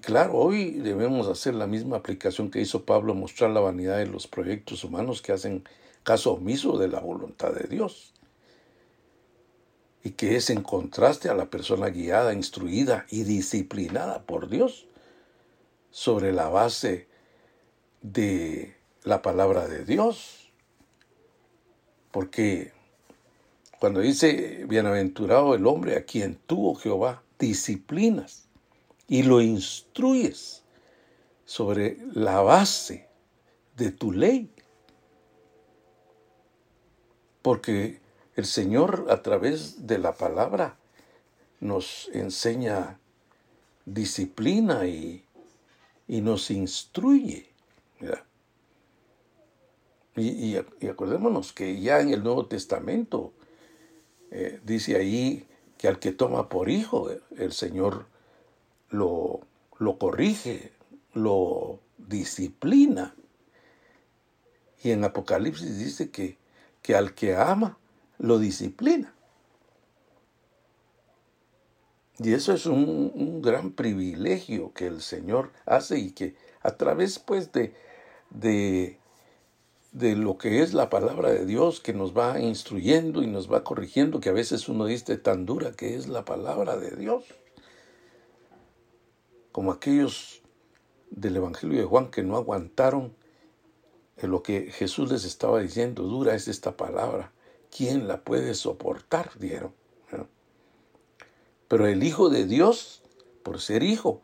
claro, 0.00 0.34
hoy 0.34 0.72
debemos 0.72 1.26
hacer 1.28 1.54
la 1.54 1.66
misma 1.66 1.96
aplicación 1.96 2.50
que 2.50 2.60
hizo 2.60 2.84
Pablo, 2.84 3.14
mostrar 3.14 3.50
la 3.50 3.60
vanidad 3.60 3.98
de 3.98 4.06
los 4.06 4.26
proyectos 4.26 4.84
humanos 4.84 5.22
que 5.22 5.32
hacen 5.32 5.64
caso 6.02 6.32
omiso 6.32 6.78
de 6.78 6.88
la 6.88 7.00
voluntad 7.00 7.52
de 7.52 7.68
Dios 7.68 8.14
y 10.04 10.10
que 10.10 10.36
es 10.36 10.50
en 10.50 10.62
contraste 10.62 11.28
a 11.28 11.34
la 11.34 11.46
persona 11.46 11.88
guiada, 11.88 12.32
instruida 12.32 13.06
y 13.10 13.24
disciplinada 13.24 14.22
por 14.22 14.48
Dios 14.48 14.86
sobre 15.90 16.32
la 16.32 16.48
base 16.48 17.08
de 18.02 18.76
la 19.04 19.22
palabra 19.22 19.68
de 19.68 19.84
Dios. 19.84 20.52
Porque 22.10 22.72
cuando 23.78 24.00
dice, 24.00 24.64
bienaventurado 24.68 25.54
el 25.54 25.66
hombre 25.66 25.96
a 25.96 26.04
quien 26.04 26.36
tuvo 26.46 26.74
Jehová, 26.74 27.22
disciplinas 27.38 28.48
y 29.12 29.24
lo 29.24 29.42
instruyes 29.42 30.62
sobre 31.44 31.98
la 32.14 32.40
base 32.40 33.10
de 33.76 33.90
tu 33.90 34.10
ley. 34.10 34.50
Porque 37.42 38.00
el 38.36 38.46
Señor 38.46 39.08
a 39.10 39.20
través 39.20 39.86
de 39.86 39.98
la 39.98 40.14
palabra 40.14 40.78
nos 41.60 42.08
enseña 42.14 43.00
disciplina 43.84 44.86
y, 44.86 45.26
nos 46.08 46.50
instruye. 46.50 47.50
Y, 50.16 50.56
acordémonos 50.88 51.52
que 51.52 51.78
ya 51.82 52.00
en 52.00 52.14
el 52.14 52.24
Nuevo 52.24 52.46
Testamento 52.46 53.34
eh, 54.30 54.58
dice 54.64 54.96
ahí 54.96 55.46
que 55.76 55.88
al 55.88 55.98
que 55.98 56.12
toma 56.12 56.48
por 56.48 56.70
hijo, 56.70 57.10
el 57.36 57.52
Señor 57.52 58.10
lo, 58.92 59.40
lo 59.78 59.98
corrige, 59.98 60.72
lo 61.14 61.80
disciplina. 61.98 63.16
Y 64.84 64.90
en 64.90 65.02
Apocalipsis 65.04 65.78
dice 65.78 66.10
que, 66.10 66.38
que 66.82 66.94
al 66.94 67.14
que 67.14 67.34
ama, 67.34 67.78
lo 68.18 68.38
disciplina. 68.38 69.14
Y 72.18 72.34
eso 72.34 72.52
es 72.52 72.66
un, 72.66 73.42
gran 73.42 73.72
privilegio 73.72 74.72
que 74.72 74.86
el 74.86 75.00
Señor 75.00 75.50
hace 75.66 75.98
y 75.98 76.12
que 76.12 76.36
a 76.62 76.76
través 76.76 77.18
pues 77.18 77.50
de, 77.50 77.74
de, 78.30 78.98
de, 79.90 80.14
lo 80.14 80.38
que 80.38 80.62
es 80.62 80.74
la 80.74 80.88
palabra 80.88 81.32
de 81.32 81.44
Dios 81.44 81.80
que 81.80 81.92
nos 81.92 82.16
va 82.16 82.38
instruyendo 82.38 83.22
y 83.22 83.26
nos 83.26 83.50
va 83.52 83.64
corrigiendo, 83.64 84.20
que 84.20 84.28
a 84.28 84.34
veces 84.34 84.68
uno 84.68 84.84
dice 84.84 85.16
tan 85.16 85.46
dura 85.46 85.72
que 85.72 85.96
es 85.96 86.06
la 86.06 86.24
palabra 86.24 86.76
de 86.76 86.94
Dios. 86.94 87.24
Como 89.52 89.70
aquellos 89.70 90.42
del 91.10 91.36
Evangelio 91.36 91.78
de 91.78 91.84
Juan 91.86 92.10
que 92.10 92.22
no 92.22 92.36
aguantaron 92.36 93.14
lo 94.22 94.42
que 94.42 94.70
Jesús 94.70 95.10
les 95.10 95.24
estaba 95.24 95.60
diciendo, 95.60 96.04
dura 96.04 96.34
es 96.34 96.48
esta 96.48 96.76
palabra. 96.76 97.32
¿quién 97.74 98.06
la 98.06 98.22
puede 98.22 98.54
soportar? 98.54 99.30
Dieron. 99.38 99.74
Pero 101.68 101.86
el 101.86 102.02
Hijo 102.02 102.28
de 102.28 102.44
Dios, 102.44 103.02
por 103.42 103.60
ser 103.60 103.82
hijo, 103.82 104.20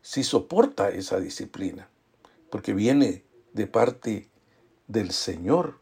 sí 0.00 0.24
soporta 0.24 0.88
esa 0.88 1.20
disciplina, 1.20 1.90
porque 2.50 2.72
viene 2.72 3.22
de 3.52 3.66
parte 3.66 4.30
del 4.86 5.10
Señor. 5.10 5.78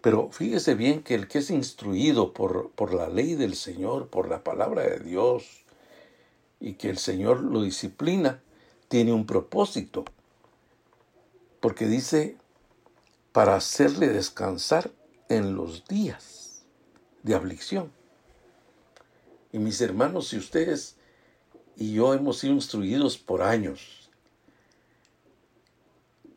Pero 0.00 0.30
fíjese 0.30 0.76
bien 0.76 1.02
que 1.02 1.16
el 1.16 1.26
que 1.26 1.38
es 1.38 1.50
instruido 1.50 2.32
por, 2.32 2.70
por 2.70 2.94
la 2.94 3.08
ley 3.08 3.34
del 3.34 3.56
Señor, 3.56 4.06
por 4.08 4.28
la 4.28 4.44
palabra 4.44 4.82
de 4.82 5.00
Dios, 5.00 5.63
y 6.64 6.76
que 6.76 6.88
el 6.88 6.96
Señor 6.96 7.42
lo 7.42 7.60
disciplina, 7.60 8.42
tiene 8.88 9.12
un 9.12 9.26
propósito. 9.26 10.06
Porque 11.60 11.86
dice, 11.86 12.38
para 13.32 13.54
hacerle 13.54 14.08
descansar 14.08 14.90
en 15.28 15.56
los 15.56 15.84
días 15.84 16.64
de 17.22 17.34
aflicción. 17.34 17.92
Y 19.52 19.58
mis 19.58 19.78
hermanos, 19.82 20.28
si 20.28 20.38
ustedes 20.38 20.96
y 21.76 21.92
yo 21.92 22.14
hemos 22.14 22.38
sido 22.38 22.54
instruidos 22.54 23.18
por 23.18 23.42
años, 23.42 24.08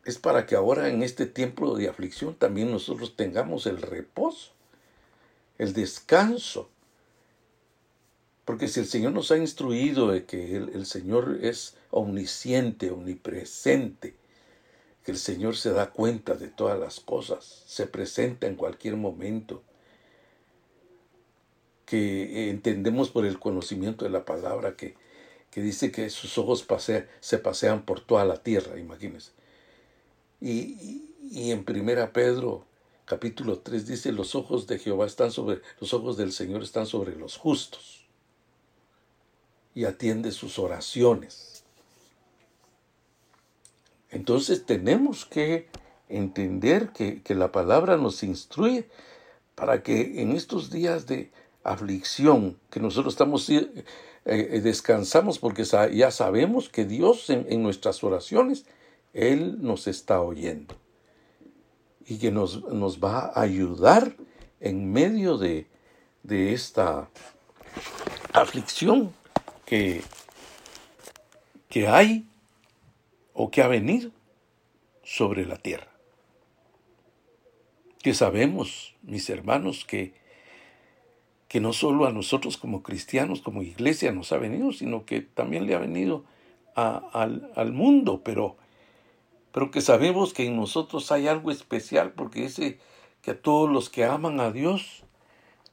es 0.04 0.18
para 0.18 0.44
que 0.44 0.56
ahora 0.56 0.90
en 0.90 1.02
este 1.02 1.24
tiempo 1.24 1.74
de 1.74 1.88
aflicción 1.88 2.34
también 2.34 2.70
nosotros 2.70 3.16
tengamos 3.16 3.64
el 3.64 3.80
reposo, 3.80 4.52
el 5.56 5.72
descanso. 5.72 6.68
Porque 8.48 8.66
si 8.66 8.80
el 8.80 8.86
Señor 8.86 9.12
nos 9.12 9.30
ha 9.30 9.36
instruido 9.36 10.10
de 10.10 10.24
que 10.24 10.56
el, 10.56 10.86
Señor 10.86 11.40
es 11.42 11.76
omnisciente, 11.90 12.90
omnipresente, 12.90 14.14
el 15.04 15.18
Señor 15.18 15.54
se 15.54 15.70
da 15.72 15.90
cuenta 15.90 16.32
de 16.32 16.48
todas 16.48 16.80
las 16.80 16.98
cosas, 16.98 17.62
se 17.66 17.86
presenta 17.86 18.46
en 18.46 18.54
cualquier 18.54 18.96
momento. 18.96 19.62
que 21.84 22.48
entendemos 22.48 23.10
por 23.10 23.26
el 23.26 23.38
conocimiento 23.38 24.06
de 24.06 24.12
la 24.12 24.24
palabra 24.24 24.76
que, 24.76 24.94
que 25.50 25.60
dice 25.60 25.92
que 25.92 26.08
sus 26.08 26.38
ojos 26.38 26.66
se 27.20 27.38
pasean 27.38 27.82
por 27.82 28.00
toda 28.00 28.24
la 28.24 28.42
tierra, 28.42 28.78
imagínense. 28.78 29.32
Y, 30.40 31.04
y, 31.30 31.50
en 31.50 31.64
Primera 31.64 32.14
Pedro 32.14 32.64
capítulo 33.04 33.58
3 33.58 33.86
dice, 33.86 34.10
los 34.10 34.34
ojos 34.34 34.66
de 34.66 34.78
Jehová 34.78 35.04
están 35.04 35.32
sobre, 35.32 35.60
los 35.80 35.92
ojos 35.92 36.16
del 36.16 36.32
Señor 36.32 36.62
están 36.62 36.86
sobre 36.86 37.14
los 37.14 37.36
justos 37.36 37.97
y 39.78 39.84
atiende 39.84 40.32
sus 40.32 40.58
oraciones. 40.58 41.62
Entonces 44.10 44.66
tenemos 44.66 45.24
que 45.24 45.68
entender 46.08 46.88
que, 46.88 47.22
que 47.22 47.36
la 47.36 47.52
palabra 47.52 47.96
nos 47.96 48.24
instruye 48.24 48.88
para 49.54 49.84
que 49.84 50.20
en 50.20 50.32
estos 50.32 50.72
días 50.72 51.06
de 51.06 51.30
aflicción 51.62 52.58
que 52.70 52.80
nosotros 52.80 53.14
estamos 53.14 53.48
eh, 53.50 53.70
eh, 54.24 54.60
descansamos 54.60 55.38
porque 55.38 55.62
ya 55.62 56.10
sabemos 56.10 56.68
que 56.68 56.84
Dios 56.84 57.30
en, 57.30 57.62
nuestras 57.62 58.02
oraciones 58.02 58.66
Él 59.12 59.58
nos 59.62 59.86
está 59.86 60.20
oyendo 60.20 60.74
y 62.04 62.18
que 62.18 62.32
nos, 62.32 62.64
nos 62.64 62.98
va 62.98 63.30
a 63.32 63.42
ayudar 63.42 64.16
en 64.58 64.92
medio 64.92 65.38
de, 65.38 65.68
de 66.24 66.52
esta 66.52 67.08
aflicción 68.32 69.14
que, 69.68 70.02
que 71.68 71.88
hay 71.88 72.26
o 73.34 73.50
que 73.50 73.62
ha 73.62 73.68
venido 73.68 74.10
sobre 75.04 75.44
la 75.44 75.56
tierra. 75.56 75.88
Que 78.02 78.14
sabemos, 78.14 78.94
mis 79.02 79.28
hermanos, 79.28 79.84
que 79.84 80.14
que 81.48 81.60
no 81.60 81.72
solo 81.72 82.06
a 82.06 82.12
nosotros 82.12 82.58
como 82.58 82.82
cristianos, 82.82 83.40
como 83.40 83.62
iglesia 83.62 84.12
nos 84.12 84.32
ha 84.32 84.36
venido, 84.36 84.70
sino 84.72 85.06
que 85.06 85.22
también 85.22 85.66
le 85.66 85.74
ha 85.74 85.78
venido 85.78 86.24
al, 86.74 87.72
mundo, 87.72 88.20
pero, 88.22 88.56
pero 89.50 89.70
que 89.70 89.80
sabemos 89.80 90.34
que 90.34 90.44
en 90.44 90.56
nosotros 90.56 91.10
hay 91.10 91.26
algo 91.26 91.50
especial, 91.50 92.12
porque 92.12 92.42
dice 92.42 92.78
que 93.22 93.32
a 93.32 93.40
todos 93.40 93.68
los 93.68 93.88
que 93.88 94.04
aman 94.04 94.40
a 94.40 94.52
Dios, 94.52 95.04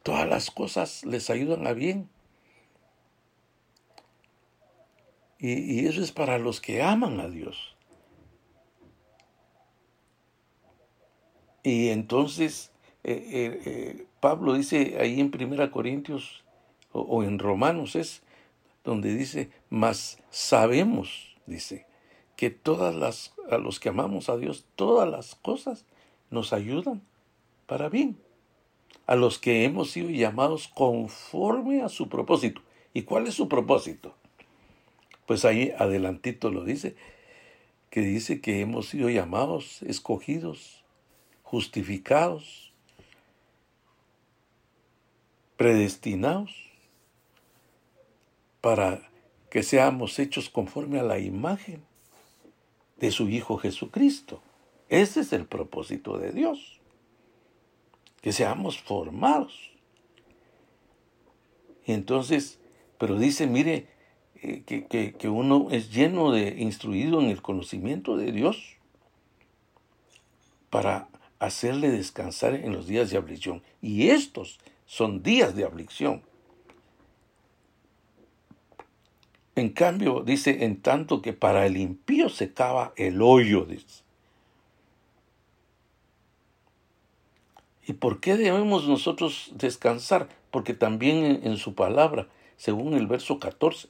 todas 0.01 0.27
las 0.27 0.49
cosas 0.49 1.03
les 1.05 1.29
ayudan 1.29 1.67
a 1.67 1.73
bien. 1.73 2.09
Y, 5.47 5.85
eso 5.85 6.01
es 6.01 6.11
para 6.11 6.39
los 6.39 6.59
que 6.59 6.81
aman 6.81 7.19
a 7.19 7.29
Dios. 7.29 7.75
Y 11.61 11.89
entonces 11.89 12.71
eh, 13.03 13.13
eh, 13.13 13.61
eh, 13.65 14.07
Pablo 14.19 14.53
dice 14.53 14.97
ahí 14.99 15.19
en 15.19 15.29
Primera 15.29 15.69
Corintios 15.69 16.43
o, 16.91 17.23
en 17.23 17.37
Romanos 17.37 17.95
es 17.95 18.23
donde 18.83 19.13
dice, 19.13 19.51
mas 19.69 20.17
sabemos, 20.31 21.35
dice, 21.45 21.85
que 22.35 22.49
todas 22.49 22.95
las, 22.95 23.35
a 23.51 23.59
los 23.59 23.79
que 23.79 23.89
amamos 23.89 24.29
a 24.29 24.37
Dios, 24.37 24.65
todas 24.75 25.07
las 25.07 25.35
cosas 25.35 25.85
nos 26.31 26.53
ayudan 26.53 27.03
para 27.67 27.89
bien. 27.89 28.17
A 29.05 29.15
los 29.15 29.37
que 29.37 29.63
hemos 29.63 29.91
sido 29.91 30.09
llamados 30.09 30.67
conforme 30.67 31.83
a 31.83 31.89
su 31.89 32.09
propósito. 32.09 32.61
¿Y 32.93 33.03
cuál 33.03 33.27
es 33.27 33.35
su 33.35 33.47
propósito? 33.47 34.15
Pues 35.25 35.45
ahí 35.45 35.73
adelantito 35.77 36.51
lo 36.51 36.63
dice, 36.63 36.95
que 37.89 38.01
dice 38.01 38.41
que 38.41 38.61
hemos 38.61 38.89
sido 38.89 39.09
llamados, 39.09 39.81
escogidos, 39.83 40.83
justificados, 41.43 42.73
predestinados 45.57 46.51
para 48.61 49.09
que 49.49 49.63
seamos 49.63 50.19
hechos 50.19 50.49
conforme 50.49 50.99
a 50.99 51.03
la 51.03 51.19
imagen 51.19 51.83
de 52.97 53.11
su 53.11 53.29
Hijo 53.29 53.57
Jesucristo. 53.57 54.41
Ese 54.89 55.21
es 55.21 55.33
el 55.33 55.45
propósito 55.45 56.17
de 56.17 56.31
Dios, 56.31 56.79
que 58.21 58.33
seamos 58.33 58.79
formados. 58.79 59.71
Y 61.85 61.93
entonces, 61.93 62.59
pero 62.97 63.17
dice, 63.17 63.47
mire, 63.47 63.87
eh, 64.47 65.13
que, 65.17 65.29
uno 65.29 65.69
es 65.71 65.91
lleno 65.91 66.31
de, 66.31 66.55
instruido 66.59 67.19
en 67.19 67.29
el 67.29 67.41
conocimiento 67.41 68.15
de 68.15 68.31
Dios 68.31 68.77
para 70.69 71.07
hacerle 71.39 71.89
descansar 71.89 72.53
en 72.53 72.71
los 72.71 72.85
días 72.85 73.09
de 73.09 73.17
aflicción. 73.17 73.63
Y 73.81 74.09
estos 74.09 74.59
son 74.85 75.23
días 75.23 75.55
de 75.55 75.65
aflicción. 75.65 76.21
En 79.55 79.69
cambio, 79.69 80.21
dice, 80.21 80.65
en 80.65 80.81
tanto 80.81 81.21
que 81.21 81.33
para 81.33 81.65
el 81.65 81.77
impío 81.77 82.29
se 82.29 82.53
cava 82.53 82.93
el 82.97 83.21
hoyo, 83.21 83.65
dice. 83.65 84.03
¿Y 87.87 87.93
por 87.93 88.19
qué 88.19 88.35
debemos 88.35 88.87
nosotros 88.87 89.51
descansar? 89.55 90.27
Porque 90.51 90.73
también 90.73 91.41
en, 91.43 91.57
su 91.57 91.73
palabra, 91.73 92.27
según 92.57 92.93
el 92.95 93.07
verso 93.07 93.39
14, 93.39 93.89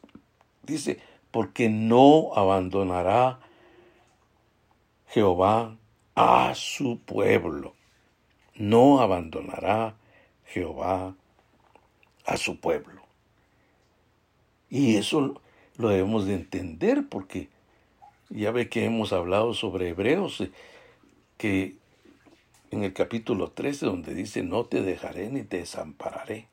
dice, 0.65 0.99
porque 1.31 1.69
no 1.69 2.31
abandonará 2.35 3.39
Jehová 5.07 5.77
a 6.15 6.53
su 6.55 6.99
pueblo. 6.99 7.73
No 8.55 9.01
abandonará 9.01 9.95
Jehová 10.45 11.15
a 12.25 12.37
su 12.37 12.59
pueblo. 12.59 13.01
Y 14.69 14.95
eso 14.95 15.41
lo 15.77 15.89
debemos 15.89 16.25
de 16.25 16.35
entender 16.35 17.05
porque 17.09 17.49
ya 18.29 18.51
ve 18.51 18.69
que 18.69 18.85
hemos 18.85 19.13
hablado 19.13 19.53
sobre 19.53 19.89
Hebreos, 19.89 20.41
eh, 20.41 20.51
que 21.37 21.75
en 22.71 22.83
el 22.83 22.93
capítulo 22.93 23.51
13 23.51 23.85
donde 23.85 24.13
dice, 24.13 24.43
no 24.43 24.65
te 24.65 24.81
dejaré 24.81 25.29
ni 25.29 25.43
te 25.43 25.57
desampararé. 25.57 26.47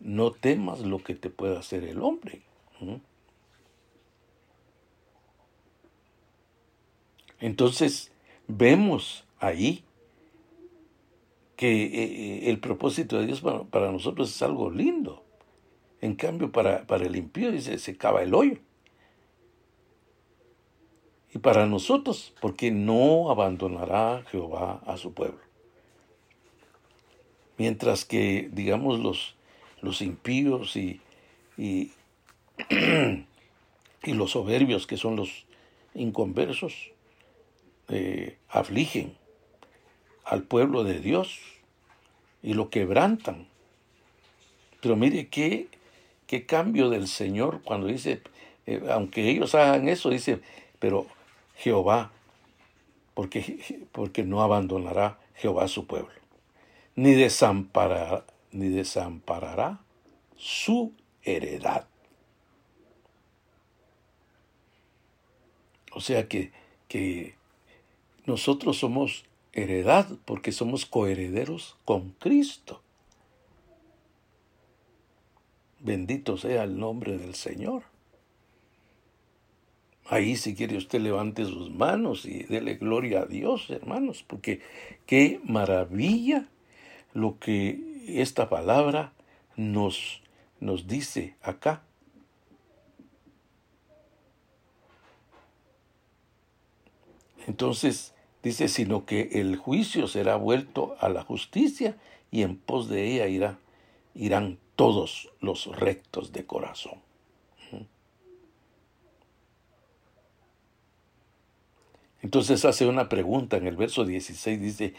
No 0.00 0.32
temas 0.32 0.80
lo 0.80 0.98
que 0.98 1.14
te 1.14 1.30
pueda 1.30 1.58
hacer 1.58 1.84
el 1.84 2.02
hombre. 2.02 2.42
Entonces, 7.40 8.12
vemos 8.46 9.24
ahí 9.38 9.84
que 11.56 11.84
eh, 11.84 11.90
eh, 11.94 12.50
el 12.50 12.58
propósito 12.58 13.18
de 13.18 13.26
Dios 13.26 13.42
para, 13.70 13.92
nosotros 13.92 14.34
es 14.34 14.42
algo 14.42 14.70
lindo. 14.70 15.22
En 16.00 16.14
cambio, 16.14 16.50
para, 16.52 16.86
para 16.86 17.04
el 17.04 17.16
impío 17.16 17.52
dice, 17.52 17.78
se 17.78 17.96
cava 17.96 18.22
el 18.22 18.34
hoyo. 18.34 18.58
Y 21.32 21.38
para 21.38 21.66
nosotros, 21.66 22.32
porque 22.40 22.70
no 22.70 23.30
abandonará 23.30 24.24
Jehová 24.30 24.82
a 24.86 24.96
su 24.96 25.12
pueblo. 25.12 25.38
Mientras 27.56 28.04
que, 28.04 28.48
digamos, 28.52 28.98
los, 28.98 29.36
los 29.82 30.00
impíos 30.00 30.76
y, 30.76 31.00
y, 31.56 31.92
los 34.06 34.30
soberbios, 34.30 34.86
que 34.86 34.96
son 34.96 35.16
los 35.16 35.44
inconversos, 35.94 36.90
eh, 37.90 38.38
afligen 38.48 39.16
al 40.24 40.44
pueblo 40.44 40.84
de 40.84 41.00
Dios 41.00 41.40
y 42.42 42.54
lo 42.54 42.70
quebrantan. 42.70 43.48
Pero 44.80 44.96
mire 44.96 45.28
qué, 45.28 45.68
qué 46.26 46.46
cambio 46.46 46.88
del 46.88 47.08
Señor 47.08 47.62
cuando 47.62 47.88
dice, 47.88 48.22
eh, 48.66 48.80
aunque 48.90 49.28
ellos 49.28 49.54
hagan 49.54 49.88
eso, 49.88 50.10
dice, 50.10 50.40
pero 50.78 51.06
Jehová, 51.56 52.12
porque, 53.14 53.86
porque 53.92 54.22
no 54.22 54.40
abandonará 54.42 55.18
Jehová 55.34 55.64
a 55.64 55.68
su 55.68 55.86
pueblo, 55.86 56.12
ni 56.94 57.12
desamparará, 57.14 58.24
ni 58.52 58.68
desamparará 58.68 59.80
su 60.36 60.92
heredad. 61.24 61.86
O 65.92 66.00
sea 66.00 66.28
que, 66.28 66.52
que 66.86 67.34
nosotros 68.30 68.78
somos 68.78 69.24
heredad 69.52 70.06
porque 70.24 70.52
somos 70.52 70.86
coherederos 70.86 71.76
con 71.84 72.10
Cristo. 72.12 72.80
Bendito 75.80 76.36
sea 76.36 76.62
el 76.62 76.78
nombre 76.78 77.18
del 77.18 77.34
Señor. 77.34 77.82
Ahí 80.06 80.36
si 80.36 80.54
quiere 80.54 80.76
usted 80.76 81.00
levante 81.00 81.44
sus 81.44 81.70
manos 81.70 82.24
y 82.24 82.44
dele 82.44 82.74
gloria 82.74 83.22
a 83.22 83.26
Dios, 83.26 83.68
hermanos, 83.70 84.24
porque 84.24 84.60
qué 85.06 85.40
maravilla 85.44 86.48
lo 87.12 87.38
que 87.40 87.80
esta 88.06 88.48
palabra 88.48 89.12
nos, 89.56 90.22
nos 90.60 90.86
dice 90.86 91.34
acá. 91.42 91.82
Entonces, 97.48 98.14
Dice, 98.42 98.68
sino 98.68 99.04
que 99.04 99.28
el 99.32 99.56
juicio 99.56 100.08
será 100.08 100.36
vuelto 100.36 100.96
a 101.00 101.08
la 101.08 101.22
justicia 101.22 101.96
y 102.30 102.42
en 102.42 102.56
pos 102.56 102.88
de 102.88 103.12
ella 103.12 103.26
irá, 103.26 103.58
irán 104.14 104.58
todos 104.76 105.30
los 105.40 105.66
rectos 105.66 106.32
de 106.32 106.46
corazón. 106.46 107.00
Entonces 112.22 112.64
hace 112.64 112.86
una 112.86 113.08
pregunta 113.08 113.56
en 113.56 113.66
el 113.66 113.76
verso 113.76 114.04
16, 114.04 114.60
dice, 114.60 114.94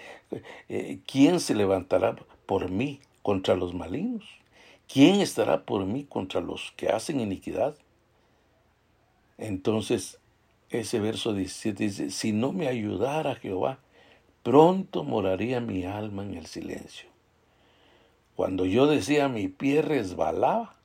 eh, 0.69 0.99
¿quién 1.05 1.39
se 1.39 1.53
levantará 1.53 2.15
por 2.45 2.71
mí 2.71 2.99
contra 3.21 3.55
los 3.55 3.73
malignos? 3.73 4.23
¿Quién 4.91 5.21
estará 5.21 5.63
por 5.63 5.85
mí 5.85 6.03
contra 6.03 6.41
los 6.41 6.73
que 6.75 6.89
hacen 6.89 7.19
iniquidad? 7.19 7.75
Entonces 9.37 10.19
ese 10.71 10.99
verso 10.99 11.33
17 11.33 11.83
dice, 11.83 12.11
si 12.11 12.31
no 12.31 12.53
me 12.53 12.67
ayudara 12.67 13.35
Jehová, 13.35 13.79
pronto 14.43 15.03
moraría 15.03 15.59
mi 15.59 15.85
alma 15.85 16.23
en 16.23 16.35
el 16.35 16.45
silencio. 16.45 17.09
Cuando 18.35 18.65
yo 18.65 18.87
decía 18.87 19.27
mi 19.27 19.47
pie 19.47 19.81
resbalaba, 19.81 20.75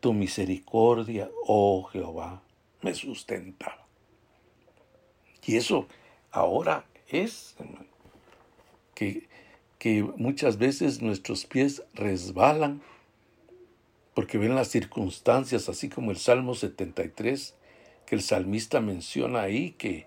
tu 0.00 0.14
misericordia, 0.14 1.30
oh 1.46 1.82
Jehová, 1.84 2.42
me 2.80 2.94
sustentaba. 2.94 3.86
Y 5.44 5.56
eso 5.56 5.86
ahora 6.30 6.86
es 7.08 7.56
que, 8.94 9.28
que 9.78 10.02
muchas 10.16 10.58
veces 10.58 11.02
nuestros 11.02 11.44
pies 11.44 11.82
resbalan 11.92 12.82
porque 14.14 14.38
ven 14.38 14.54
las 14.54 14.68
circunstancias, 14.68 15.68
así 15.68 15.88
como 15.88 16.10
el 16.10 16.16
Salmo 16.18 16.54
73, 16.54 17.54
que 18.10 18.16
el 18.16 18.22
salmista 18.22 18.80
menciona 18.80 19.42
ahí 19.42 19.70
que, 19.78 20.04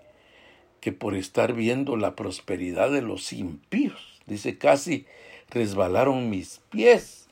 que 0.82 0.92
por 0.92 1.14
estar 1.14 1.54
viendo 1.54 1.96
la 1.96 2.14
prosperidad 2.14 2.90
de 2.90 3.00
los 3.00 3.32
impíos, 3.32 4.20
dice 4.26 4.58
casi 4.58 5.06
resbalaron 5.48 6.28
mis 6.28 6.60
pies 6.68 7.28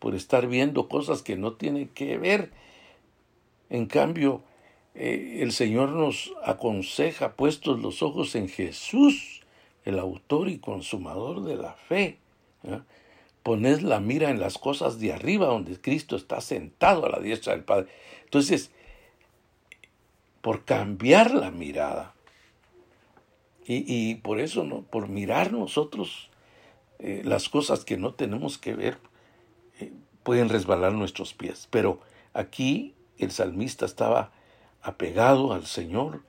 por 0.00 0.16
estar 0.16 0.48
viendo 0.48 0.88
cosas 0.88 1.22
que 1.22 1.36
no 1.36 1.52
tienen 1.52 1.86
que 1.86 2.18
ver. 2.18 2.50
En 3.70 3.86
cambio, 3.86 4.42
eh, 4.96 5.38
el 5.40 5.52
Señor 5.52 5.90
nos 5.90 6.32
aconseja, 6.42 7.34
puestos 7.34 7.78
los 7.78 8.02
ojos 8.02 8.34
en 8.34 8.48
Jesús, 8.48 9.42
el 9.84 10.00
autor 10.00 10.48
y 10.48 10.58
consumador 10.58 11.44
de 11.44 11.54
la 11.54 11.74
fe. 11.74 12.18
Poned 13.44 13.82
la 13.82 14.00
mira 14.00 14.30
en 14.30 14.40
las 14.40 14.58
cosas 14.58 14.98
de 14.98 15.12
arriba, 15.12 15.46
donde 15.46 15.80
Cristo 15.80 16.16
está 16.16 16.40
sentado 16.40 17.06
a 17.06 17.08
la 17.08 17.20
diestra 17.20 17.52
del 17.52 17.62
Padre. 17.62 17.86
Entonces, 18.24 18.72
por 20.40 20.64
cambiar 20.64 21.32
la 21.34 21.50
mirada, 21.50 22.14
y, 23.70 24.14
por 24.14 24.40
eso, 24.40 24.64
¿no? 24.64 24.80
por 24.80 25.08
mirar 25.08 25.52
nosotros 25.52 26.30
eh, 26.98 27.20
las 27.22 27.50
cosas 27.50 27.84
que 27.84 27.98
no 27.98 28.14
tenemos 28.14 28.56
que 28.56 28.74
ver, 28.74 28.98
eh, 29.78 29.92
pueden 30.22 30.48
resbalar 30.48 30.92
nuestros 30.92 31.34
pies. 31.34 31.68
Pero 31.70 32.00
aquí 32.32 32.94
el 33.18 33.30
salmista 33.30 33.84
estaba 33.84 34.32
apegado 34.80 35.52
al 35.52 35.66
Señor. 35.66 36.22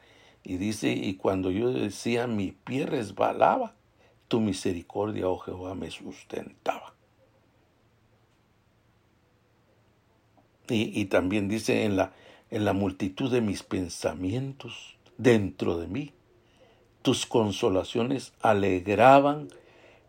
Y 0.44 0.58
dice, 0.58 0.92
y 0.92 1.16
cuando 1.16 1.50
yo 1.50 1.72
decía 1.72 2.28
mi 2.28 2.52
pie 2.52 2.86
resbalaba, 2.86 3.74
tu 4.28 4.42
misericordia, 4.42 5.30
oh 5.30 5.40
Jehová, 5.40 5.76
me 5.76 5.90
sustentaba. 5.92 6.94
Y, 10.68 11.00
y, 11.00 11.06
también 11.06 11.48
dice 11.48 11.86
en 11.86 11.96
la, 11.96 12.12
en 12.52 12.66
la 12.66 12.74
multitud 12.74 13.32
de 13.32 13.42
mis 13.42 13.64
pensamientos 13.64 14.98
dentro 15.18 15.78
de 15.78 15.88
mí, 15.88 16.14
tus 17.02 17.26
consolaciones 17.26 18.34
alegraban 18.42 19.50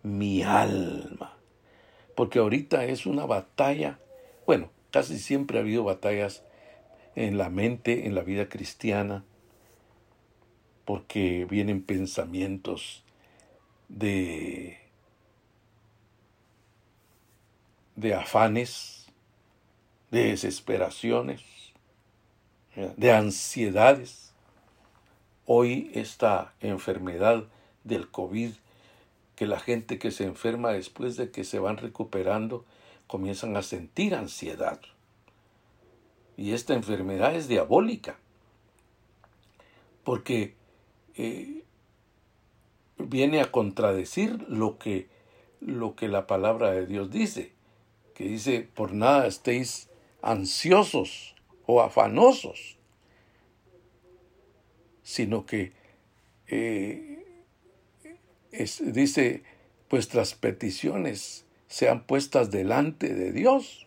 mi 0.02 0.42
alma. 0.42 1.36
Porque 2.14 2.38
ahorita 2.38 2.84
es 2.84 3.06
una 3.06 3.26
batalla, 3.26 3.98
bueno, 4.46 4.70
casi 4.90 5.18
siempre 5.18 5.58
ha 5.58 5.62
habido 5.62 5.84
batallas 5.84 6.42
en 7.14 7.38
la 7.38 7.50
mente, 7.50 8.06
en 8.06 8.14
la 8.14 8.22
vida 8.22 8.48
cristiana, 8.48 9.24
porque 10.84 11.46
vienen 11.48 11.82
pensamientos 11.82 13.04
de, 13.88 14.78
de 17.96 18.14
afanes, 18.14 19.06
de 20.10 20.24
desesperaciones, 20.30 21.42
de 22.74 23.12
ansiedades. 23.12 24.32
Hoy 25.46 25.90
esta 25.94 26.54
enfermedad 26.60 27.44
del 27.84 28.08
COVID, 28.08 28.52
que 29.34 29.46
la 29.46 29.58
gente 29.58 29.98
que 29.98 30.10
se 30.10 30.24
enferma 30.24 30.72
después 30.72 31.16
de 31.16 31.30
que 31.30 31.44
se 31.44 31.58
van 31.58 31.78
recuperando, 31.78 32.64
comienzan 33.06 33.56
a 33.56 33.62
sentir 33.62 34.14
ansiedad. 34.14 34.80
Y 36.36 36.52
esta 36.52 36.74
enfermedad 36.74 37.34
es 37.34 37.48
diabólica, 37.48 38.18
porque 40.04 40.54
eh, 41.16 41.64
viene 42.96 43.40
a 43.40 43.50
contradecir 43.50 44.46
lo 44.48 44.78
que, 44.78 45.08
lo 45.60 45.96
que 45.96 46.08
la 46.08 46.26
palabra 46.26 46.70
de 46.70 46.86
Dios 46.86 47.10
dice, 47.10 47.52
que 48.14 48.24
dice, 48.24 48.68
por 48.74 48.92
nada 48.92 49.26
estéis 49.26 49.88
ansiosos 50.22 51.34
o 51.70 51.80
afanosos, 51.80 52.78
sino 55.02 55.46
que 55.46 55.72
eh, 56.48 57.24
dice, 58.80 59.42
vuestras 59.88 60.34
peticiones 60.34 61.44
sean 61.68 62.04
puestas 62.04 62.50
delante 62.50 63.14
de 63.14 63.32
Dios 63.32 63.86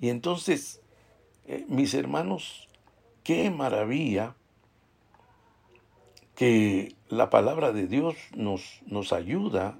y 0.00 0.10
entonces, 0.10 0.80
eh, 1.46 1.64
mis 1.68 1.94
hermanos, 1.94 2.68
qué 3.24 3.50
maravilla 3.50 4.36
que 6.36 6.94
la 7.08 7.30
palabra 7.30 7.72
de 7.72 7.88
Dios 7.88 8.14
nos, 8.34 8.80
nos 8.86 9.12
ayuda 9.12 9.78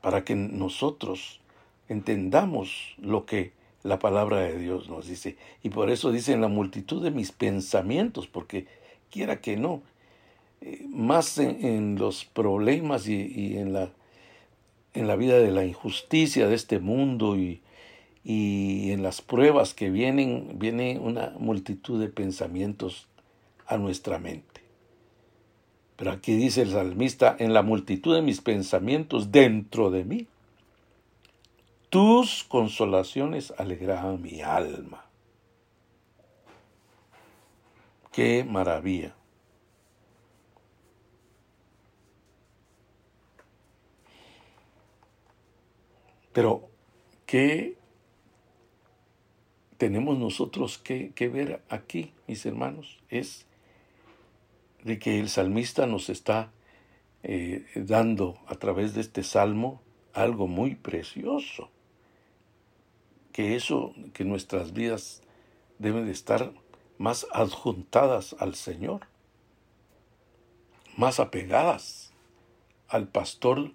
para 0.00 0.24
que 0.24 0.34
nosotros 0.34 1.40
entendamos 1.88 2.94
lo 2.98 3.26
que 3.26 3.52
la 3.82 3.98
palabra 3.98 4.40
de 4.40 4.58
Dios 4.58 4.88
nos 4.88 5.06
dice. 5.06 5.36
Y 5.62 5.70
por 5.70 5.90
eso 5.90 6.10
dice 6.10 6.32
en 6.32 6.40
la 6.40 6.48
multitud 6.48 7.02
de 7.02 7.10
mis 7.10 7.32
pensamientos, 7.32 8.26
porque 8.26 8.66
quiera 9.10 9.40
que 9.40 9.56
no, 9.56 9.82
eh, 10.60 10.86
más 10.88 11.38
en, 11.38 11.96
los 11.96 12.24
problemas 12.24 13.06
y, 13.06 13.14
y, 13.14 13.58
en, 13.58 13.72
la, 13.72 13.90
en 14.94 15.06
la 15.06 15.16
vida 15.16 15.38
de 15.38 15.50
la 15.50 15.64
injusticia 15.64 16.48
de 16.48 16.54
este 16.54 16.78
mundo 16.78 17.36
y, 17.36 17.60
y 18.24 18.90
en 18.92 19.02
las 19.02 19.20
pruebas 19.20 19.74
que 19.74 19.90
vienen, 19.90 20.58
viene 20.58 20.98
una 20.98 21.34
multitud 21.38 22.00
de 22.00 22.08
pensamientos 22.08 23.06
a 23.66 23.76
nuestra 23.76 24.18
mente. 24.18 24.62
Pero 25.96 26.10
aquí 26.10 26.34
dice 26.34 26.62
el 26.62 26.70
salmista, 26.70 27.36
en 27.38 27.52
la 27.52 27.62
multitud 27.62 28.14
de 28.14 28.22
mis 28.22 28.40
pensamientos 28.40 29.30
dentro 29.30 29.90
de 29.90 30.04
mí, 30.04 30.26
tus 31.94 32.42
consolaciones 32.42 33.54
alegraban 33.56 34.20
mi 34.20 34.42
alma. 34.42 35.04
Qué 38.10 38.42
maravilla. 38.42 39.14
Pero, 46.32 46.68
¿qué 47.26 47.78
tenemos 49.76 50.18
nosotros 50.18 50.78
que, 50.78 51.12
ver 51.32 51.62
aquí, 51.68 52.12
mis 52.26 52.44
hermanos, 52.44 53.04
es 53.08 53.46
de 54.82 54.98
que 54.98 55.20
el 55.20 55.28
salmista 55.28 55.86
nos 55.86 56.10
está 56.10 56.50
eh, 57.22 57.64
dando 57.76 58.36
a 58.48 58.56
través 58.56 58.94
de 58.94 59.00
este 59.00 59.22
salmo 59.22 59.80
algo 60.12 60.48
muy 60.48 60.74
precioso, 60.74 61.70
que 63.34 63.56
eso, 63.56 63.92
que 64.12 64.24
nuestras 64.24 64.72
vidas 64.72 65.20
deben 65.80 66.06
de 66.06 66.12
estar 66.12 66.52
más 66.98 67.26
adjuntadas 67.32 68.36
al 68.38 68.54
Señor, 68.54 69.08
más 70.96 71.18
apegadas 71.18 72.12
al 72.86 73.08
pastor 73.08 73.72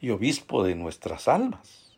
y 0.00 0.10
obispo 0.10 0.62
de 0.62 0.76
nuestras 0.76 1.26
almas. 1.26 1.96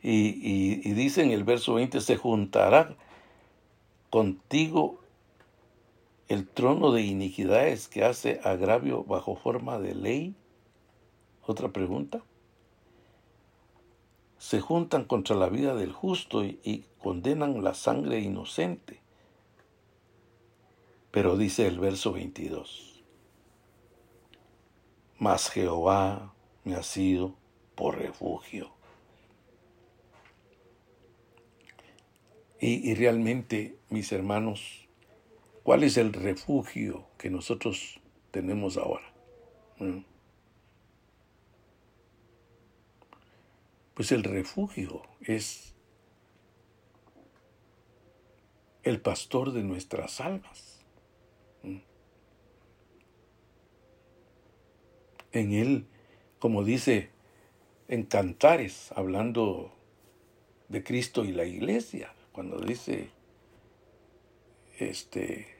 Y, 0.00 0.92
dice 0.92 1.24
en 1.24 1.32
el 1.32 1.42
verso 1.42 1.74
20, 1.74 2.00
se 2.00 2.16
juntará 2.16 2.94
contigo 4.10 5.00
el 6.28 6.46
trono 6.46 6.92
de 6.92 7.02
iniquidades 7.02 7.88
que 7.88 8.04
hace 8.04 8.40
agravio 8.44 9.02
bajo 9.02 9.34
forma 9.34 9.80
de 9.80 9.96
ley. 9.96 10.36
Otra 11.44 11.70
pregunta. 11.70 12.22
Se 14.38 14.60
juntan 14.60 15.04
contra 15.04 15.36
la 15.36 15.48
vida 15.48 15.74
del 15.74 15.92
justo 15.92 16.44
y, 16.44 16.60
y 16.62 16.84
condenan 17.02 17.62
la 17.62 17.74
sangre 17.74 18.20
inocente. 18.20 19.00
Pero 21.10 21.36
dice 21.36 21.66
el 21.66 21.78
verso 21.78 22.12
22, 22.12 23.02
mas 25.18 25.50
Jehová 25.50 26.34
me 26.64 26.74
ha 26.74 26.82
sido 26.82 27.34
por 27.74 27.98
refugio. 27.98 28.70
Y, 32.60 32.94
realmente, 32.94 33.78
mis 33.88 34.10
hermanos, 34.10 34.88
¿cuál 35.62 35.84
es 35.84 35.96
el 35.96 36.12
refugio 36.12 37.06
que 37.16 37.30
nosotros 37.30 38.00
tenemos 38.32 38.76
ahora? 38.76 39.04
¿Mm? 39.78 39.98
Pues 43.98 44.12
el 44.12 44.22
refugio 44.22 45.02
es 45.22 45.74
el 48.84 49.00
pastor 49.00 49.50
de 49.50 49.64
nuestras 49.64 50.20
almas. 50.20 50.84
¿Mm? 51.64 51.78
En 55.32 55.52
él, 55.52 55.86
como 56.38 56.62
dice 56.62 57.10
en 57.88 58.04
Cantares, 58.04 58.92
hablando 58.94 59.72
de 60.68 60.84
Cristo 60.84 61.24
y 61.24 61.32
la 61.32 61.46
iglesia, 61.46 62.14
cuando 62.30 62.60
dice 62.60 63.10
este 64.78 65.56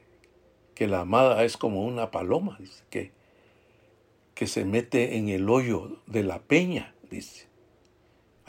que 0.75 0.87
la 0.87 1.01
amada 1.01 1.43
es 1.43 1.57
como 1.57 1.83
una 1.83 2.09
paloma, 2.09 2.57
que, 2.89 3.11
que 4.33 4.47
se 4.47 4.63
mete 4.63 5.17
en 5.17 5.27
el 5.27 5.49
hoyo 5.49 6.01
de 6.07 6.23
la 6.23 6.39
peña, 6.39 6.95
dice. 7.11 7.48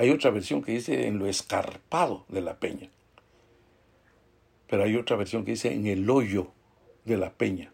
Hay 0.01 0.09
otra 0.09 0.31
versión 0.31 0.63
que 0.63 0.73
dice 0.73 1.09
en 1.09 1.19
lo 1.19 1.27
escarpado 1.27 2.25
de 2.29 2.41
la 2.41 2.59
peña. 2.59 2.89
Pero 4.67 4.85
hay 4.85 4.97
otra 4.97 5.15
versión 5.15 5.45
que 5.45 5.51
dice 5.51 5.75
en 5.75 5.87
el 5.87 6.09
hoyo 6.09 6.53
de 7.05 7.19
la 7.19 7.35
peña. 7.35 7.71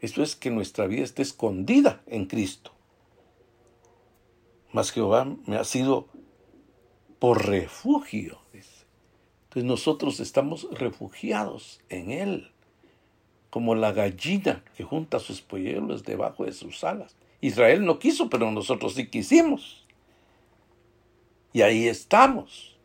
Esto 0.00 0.22
es 0.22 0.36
que 0.36 0.48
nuestra 0.50 0.86
vida 0.86 1.04
esté 1.04 1.20
escondida 1.20 2.00
en 2.06 2.24
Cristo. 2.24 2.72
Mas 4.72 4.90
Jehová 4.90 5.36
me 5.44 5.56
ha 5.56 5.64
sido 5.64 6.08
por 7.18 7.44
refugio. 7.44 8.38
Entonces 8.54 9.64
nosotros 9.64 10.18
estamos 10.18 10.66
refugiados 10.70 11.82
en 11.90 12.10
Él, 12.10 12.52
como 13.50 13.74
la 13.74 13.92
gallina 13.92 14.64
que 14.74 14.84
junta 14.84 15.18
sus 15.18 15.42
polluelos 15.42 16.04
debajo 16.04 16.46
de 16.46 16.54
sus 16.54 16.82
alas. 16.84 17.16
Israel 17.42 17.84
no 17.84 17.98
quiso, 17.98 18.30
pero 18.30 18.50
nosotros 18.50 18.94
sí 18.94 19.08
quisimos. 19.08 19.85
Y 21.56 21.62
ahí 21.62 21.88
estamos. 21.88 22.76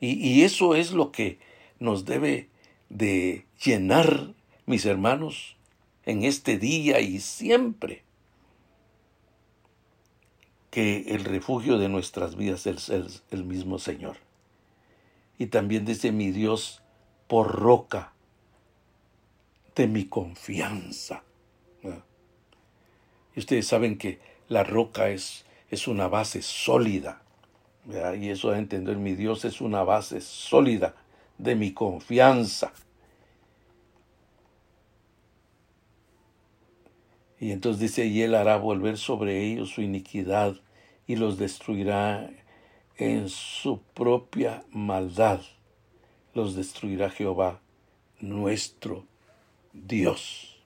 Y, 0.00 0.14
y 0.14 0.42
eso 0.42 0.74
es 0.74 0.90
lo 0.90 1.12
que 1.12 1.38
nos 1.78 2.04
debe 2.04 2.48
de 2.88 3.46
llenar, 3.64 4.34
mis 4.66 4.84
hermanos, 4.84 5.54
en 6.06 6.24
este 6.24 6.58
día 6.58 6.98
y 6.98 7.20
siempre 7.20 8.02
que 10.70 11.14
el 11.14 11.24
refugio 11.24 11.78
de 11.78 11.88
nuestras 11.88 12.34
vidas 12.34 12.66
es 12.66 12.90
el, 13.30 13.44
mismo 13.44 13.78
Señor. 13.78 14.16
Y 15.38 15.46
también 15.46 15.84
dice 15.84 16.10
mi 16.10 16.32
Dios 16.32 16.82
por 17.28 17.54
roca 17.54 18.12
de 19.76 19.86
mi 19.86 20.06
confianza. 20.06 21.22
Y 23.36 23.38
ustedes 23.38 23.68
saben 23.68 23.98
que 23.98 24.18
la 24.48 24.64
roca 24.64 25.10
es, 25.10 25.44
es 25.70 25.88
una 25.88 26.08
base 26.08 26.42
sólida. 26.42 27.22
Y 28.18 28.28
eso 28.28 28.50
a 28.50 28.58
entender, 28.58 28.96
mi 28.96 29.14
Dios 29.14 29.44
es 29.44 29.60
una 29.60 29.82
base 29.82 30.20
sólida 30.20 30.94
de 31.38 31.54
mi 31.54 31.72
confianza. 31.72 32.72
Y 37.38 37.52
entonces 37.52 37.80
dice, 37.80 38.06
y 38.06 38.20
él 38.20 38.34
hará 38.34 38.58
volver 38.58 38.98
sobre 38.98 39.42
ellos 39.42 39.70
su 39.70 39.80
iniquidad 39.80 40.56
y 41.06 41.16
los 41.16 41.38
destruirá 41.38 42.30
en 42.98 43.30
su 43.30 43.80
propia 43.94 44.62
maldad. 44.70 45.40
Los 46.34 46.54
destruirá 46.54 47.08
Jehová, 47.08 47.60
nuestro 48.20 49.06
Dios. 49.72 50.58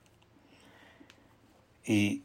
Y, 1.86 2.22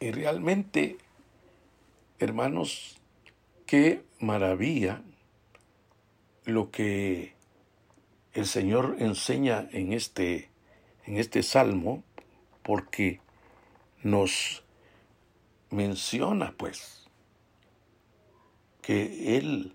y 0.00 0.10
realmente, 0.10 0.98
hermanos, 2.18 3.00
qué 3.66 4.04
maravilla 4.20 5.02
lo 6.44 6.70
que 6.70 7.34
el 8.32 8.46
Señor 8.46 8.96
enseña 8.98 9.68
en 9.72 9.92
este 9.92 10.50
en 11.04 11.18
este 11.18 11.42
salmo 11.42 12.02
porque 12.62 13.20
nos 14.02 14.64
menciona 15.70 16.54
pues 16.56 17.08
que 18.82 19.36
Él 19.36 19.74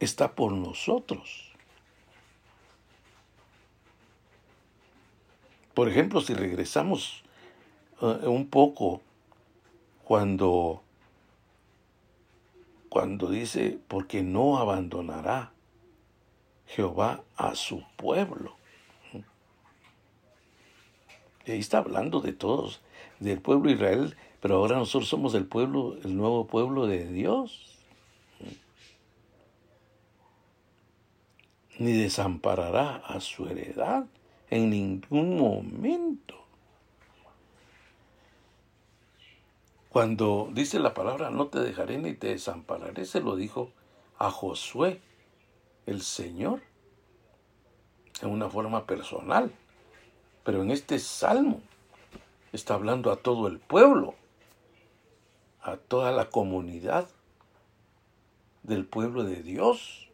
está 0.00 0.34
por 0.34 0.52
nosotros. 0.52 1.55
Por 5.76 5.90
ejemplo, 5.90 6.22
si 6.22 6.32
regresamos 6.32 7.22
eh, 8.00 8.26
un 8.26 8.48
poco 8.48 9.02
cuando 10.04 10.80
cuando 12.88 13.28
dice 13.28 13.78
porque 13.86 14.22
no 14.22 14.56
abandonará 14.56 15.52
Jehová 16.66 17.24
a 17.36 17.54
su 17.54 17.84
pueblo. 17.98 18.56
Ahí 21.46 21.58
está 21.58 21.76
hablando 21.76 22.22
de 22.22 22.32
todos, 22.32 22.80
del 23.20 23.42
pueblo 23.42 23.68
de 23.68 23.74
Israel, 23.74 24.16
pero 24.40 24.56
ahora 24.56 24.76
nosotros 24.76 25.10
somos 25.10 25.34
el 25.34 25.44
pueblo, 25.44 25.98
el 26.04 26.16
nuevo 26.16 26.46
pueblo 26.46 26.86
de 26.86 27.06
Dios. 27.06 27.76
Ni 31.78 31.92
desamparará 31.92 32.96
a 32.96 33.20
su 33.20 33.46
heredad 33.46 34.06
en 34.50 34.70
ningún 34.70 35.36
momento. 35.36 36.34
Cuando 39.88 40.50
dice 40.52 40.78
la 40.78 40.92
palabra 40.94 41.30
no 41.30 41.46
te 41.48 41.58
dejaré 41.58 41.98
ni 41.98 42.12
te 42.12 42.28
desampararé, 42.28 43.06
se 43.06 43.20
lo 43.20 43.34
dijo 43.34 43.70
a 44.18 44.30
Josué 44.30 45.00
el 45.86 46.02
Señor 46.02 46.60
en 48.20 48.30
una 48.30 48.48
forma 48.48 48.86
personal. 48.86 49.52
Pero 50.44 50.62
en 50.62 50.70
este 50.70 50.98
salmo 50.98 51.60
está 52.52 52.74
hablando 52.74 53.10
a 53.10 53.16
todo 53.16 53.48
el 53.48 53.58
pueblo, 53.58 54.14
a 55.60 55.76
toda 55.76 56.12
la 56.12 56.30
comunidad 56.30 57.08
del 58.62 58.84
pueblo 58.84 59.24
de 59.24 59.42
Dios, 59.42 60.05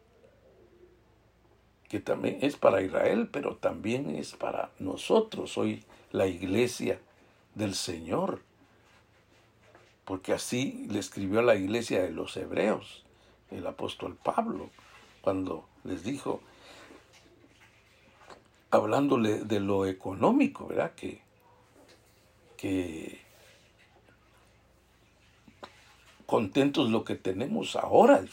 que 1.93 1.99
también 1.99 2.39
es 2.41 2.55
para 2.55 2.81
Israel, 2.81 3.29
pero 3.31 3.55
también 3.55 4.15
es 4.15 4.31
para 4.33 4.71
nosotros, 4.79 5.59
hoy 5.59 5.83
la 6.11 6.25
iglesia 6.25 6.99
del 7.53 7.75
Señor, 7.75 8.41
porque 10.03 10.33
así 10.33 10.87
le 10.89 10.97
escribió 10.97 11.41
a 11.41 11.43
la 11.43 11.53
iglesia 11.53 12.01
de 12.01 12.09
los 12.09 12.35
hebreos 12.35 13.03
el 13.51 13.67
apóstol 13.67 14.17
Pablo 14.23 14.71
cuando 15.21 15.69
les 15.83 16.03
dijo, 16.03 16.41
hablándole 18.71 19.43
de 19.43 19.59
lo 19.59 19.85
económico, 19.85 20.65
¿verdad? 20.65 20.95
Que, 20.95 21.21
que 22.57 23.21
contentos 26.25 26.89
lo 26.89 27.03
que 27.03 27.13
tenemos 27.13 27.75
ahora. 27.75 28.23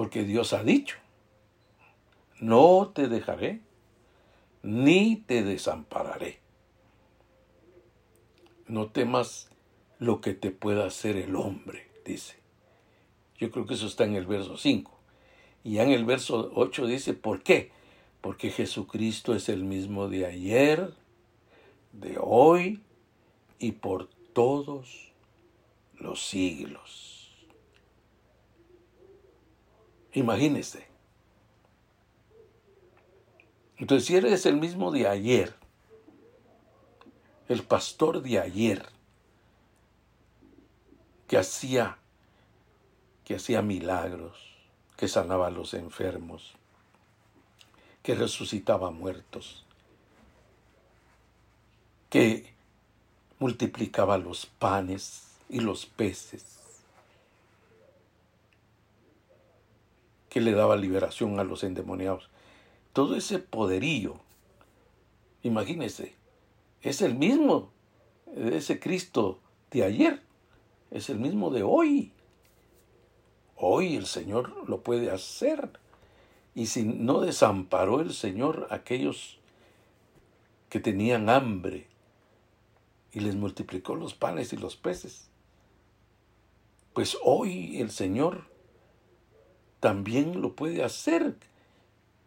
Porque 0.00 0.24
Dios 0.24 0.54
ha 0.54 0.64
dicho, 0.64 0.96
no 2.38 2.90
te 2.94 3.06
dejaré, 3.06 3.60
ni 4.62 5.16
te 5.16 5.42
desampararé. 5.42 6.38
No 8.66 8.88
temas 8.88 9.50
lo 9.98 10.22
que 10.22 10.32
te 10.32 10.52
pueda 10.52 10.86
hacer 10.86 11.18
el 11.18 11.36
hombre, 11.36 11.86
dice. 12.06 12.38
Yo 13.36 13.50
creo 13.50 13.66
que 13.66 13.74
eso 13.74 13.86
está 13.86 14.04
en 14.04 14.16
el 14.16 14.24
verso 14.24 14.56
5. 14.56 14.90
Y 15.64 15.72
ya 15.72 15.82
en 15.82 15.90
el 15.90 16.06
verso 16.06 16.50
8 16.54 16.86
dice, 16.86 17.12
¿por 17.12 17.42
qué? 17.42 17.70
Porque 18.22 18.48
Jesucristo 18.48 19.34
es 19.34 19.50
el 19.50 19.64
mismo 19.64 20.08
de 20.08 20.24
ayer, 20.24 20.94
de 21.92 22.16
hoy 22.18 22.80
y 23.58 23.72
por 23.72 24.08
todos 24.32 25.12
los 25.98 26.26
siglos. 26.26 27.09
Imagínese. 30.12 30.86
Entonces, 33.76 34.06
si 34.06 34.16
eres 34.16 34.44
el 34.46 34.56
mismo 34.56 34.90
de 34.90 35.08
ayer, 35.08 35.54
el 37.48 37.62
pastor 37.62 38.22
de 38.22 38.38
ayer, 38.38 38.86
que 41.26 41.38
hacía 41.38 41.96
que 43.30 43.36
hacía 43.36 43.62
milagros, 43.62 44.56
que 44.96 45.06
sanaba 45.06 45.46
a 45.46 45.50
los 45.50 45.74
enfermos, 45.74 46.54
que 48.02 48.16
resucitaba 48.16 48.90
muertos, 48.90 49.64
que 52.08 52.52
multiplicaba 53.38 54.18
los 54.18 54.46
panes 54.46 55.28
y 55.48 55.60
los 55.60 55.86
peces, 55.86 56.59
que 60.30 60.40
le 60.40 60.52
daba 60.52 60.76
liberación 60.76 61.38
a 61.38 61.44
los 61.44 61.64
endemoniados. 61.64 62.30
Todo 62.94 63.16
ese 63.16 63.40
poderío, 63.40 64.14
imagínese, 65.42 66.14
es 66.80 67.02
el 67.02 67.14
mismo 67.14 67.70
de 68.26 68.56
ese 68.56 68.80
Cristo 68.80 69.40
de 69.70 69.84
ayer, 69.84 70.22
es 70.90 71.10
el 71.10 71.18
mismo 71.18 71.50
de 71.50 71.62
hoy. 71.64 72.12
Hoy 73.56 73.96
el 73.96 74.06
Señor 74.06 74.68
lo 74.68 74.80
puede 74.82 75.10
hacer. 75.10 75.68
Y 76.54 76.66
si 76.66 76.84
no 76.84 77.20
desamparó 77.20 78.00
el 78.00 78.12
Señor 78.12 78.68
a 78.70 78.76
aquellos 78.76 79.38
que 80.68 80.80
tenían 80.80 81.28
hambre 81.28 81.86
y 83.12 83.20
les 83.20 83.34
multiplicó 83.34 83.96
los 83.96 84.14
panes 84.14 84.52
y 84.52 84.56
los 84.56 84.76
peces, 84.76 85.28
pues 86.92 87.18
hoy 87.22 87.80
el 87.80 87.90
Señor 87.90 88.49
también 89.80 90.40
lo 90.40 90.54
puede 90.54 90.84
hacer. 90.84 91.34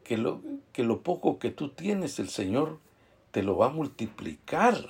Que 0.03 0.17
lo, 0.17 0.41
que 0.73 0.83
lo 0.83 1.01
poco 1.01 1.39
que 1.39 1.49
tú 1.49 1.69
tienes, 1.69 2.19
el 2.19 2.27
Señor 2.27 2.79
te 3.31 3.41
lo 3.41 3.55
va 3.55 3.67
a 3.67 3.69
multiplicar. 3.69 4.89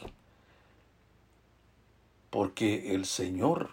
Porque 2.32 2.96
el 2.96 3.06
Señor 3.06 3.70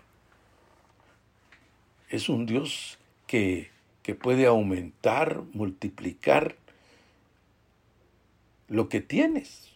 es 2.11 2.29
un 2.29 2.45
Dios 2.45 2.99
que, 3.27 3.71
que 4.03 4.15
puede 4.15 4.47
aumentar, 4.47 5.43
multiplicar 5.55 6.57
lo 8.69 8.89
que 8.89 9.01
tienes. 9.01 9.71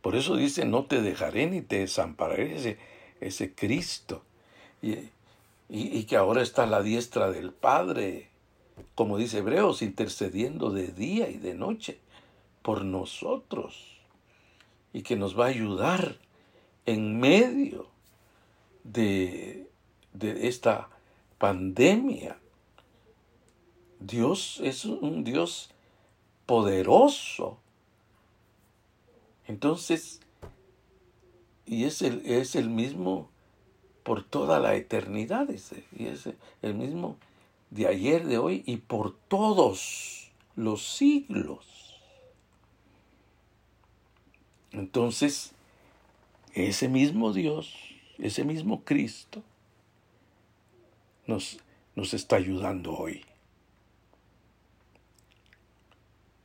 Por 0.00 0.16
eso 0.16 0.34
dice, 0.36 0.64
no 0.64 0.84
te 0.84 1.00
dejaré 1.00 1.46
ni 1.46 1.62
te 1.62 1.78
desampararé 1.78 2.56
ese, 2.56 2.78
ese 3.20 3.54
Cristo. 3.54 4.24
Y, 4.82 4.96
y, 5.68 6.04
que 6.04 6.16
ahora 6.16 6.42
está 6.42 6.64
a 6.64 6.66
la 6.66 6.82
diestra 6.82 7.30
del 7.30 7.52
Padre, 7.52 8.28
como 8.94 9.16
dice 9.16 9.38
Hebreos, 9.38 9.80
intercediendo 9.80 10.70
de 10.70 10.88
día 10.88 11.30
y 11.30 11.38
de 11.38 11.54
noche 11.54 11.98
por 12.62 12.84
nosotros. 12.84 13.98
Y 14.92 15.02
que 15.02 15.16
nos 15.16 15.38
va 15.38 15.46
a 15.46 15.48
ayudar 15.48 16.18
en 16.84 17.18
medio 17.18 17.88
de, 18.84 19.70
de 20.12 20.48
esta 20.48 20.90
pandemia. 21.38 22.38
Dios 23.98 24.60
es 24.62 24.84
un 24.84 25.24
Dios 25.24 25.70
poderoso. 26.44 27.58
Entonces, 29.46 30.20
y 31.66 31.84
es 31.84 32.02
el, 32.02 32.22
es 32.26 32.54
el 32.56 32.68
mismo 32.68 33.31
por 34.02 34.24
toda 34.24 34.58
la 34.58 34.74
eternidad, 34.74 35.48
y 35.96 36.06
es 36.06 36.28
el 36.62 36.74
mismo 36.74 37.16
de 37.70 37.86
ayer, 37.86 38.26
de 38.26 38.38
hoy 38.38 38.62
y 38.66 38.76
por 38.78 39.16
todos 39.28 40.30
los 40.56 40.86
siglos. 40.96 42.00
Entonces, 44.72 45.52
ese 46.54 46.88
mismo 46.88 47.32
Dios, 47.32 47.74
ese 48.18 48.44
mismo 48.44 48.82
Cristo, 48.84 49.42
nos, 51.26 51.58
nos 51.94 52.14
está 52.14 52.36
ayudando 52.36 52.92
hoy. 52.94 53.24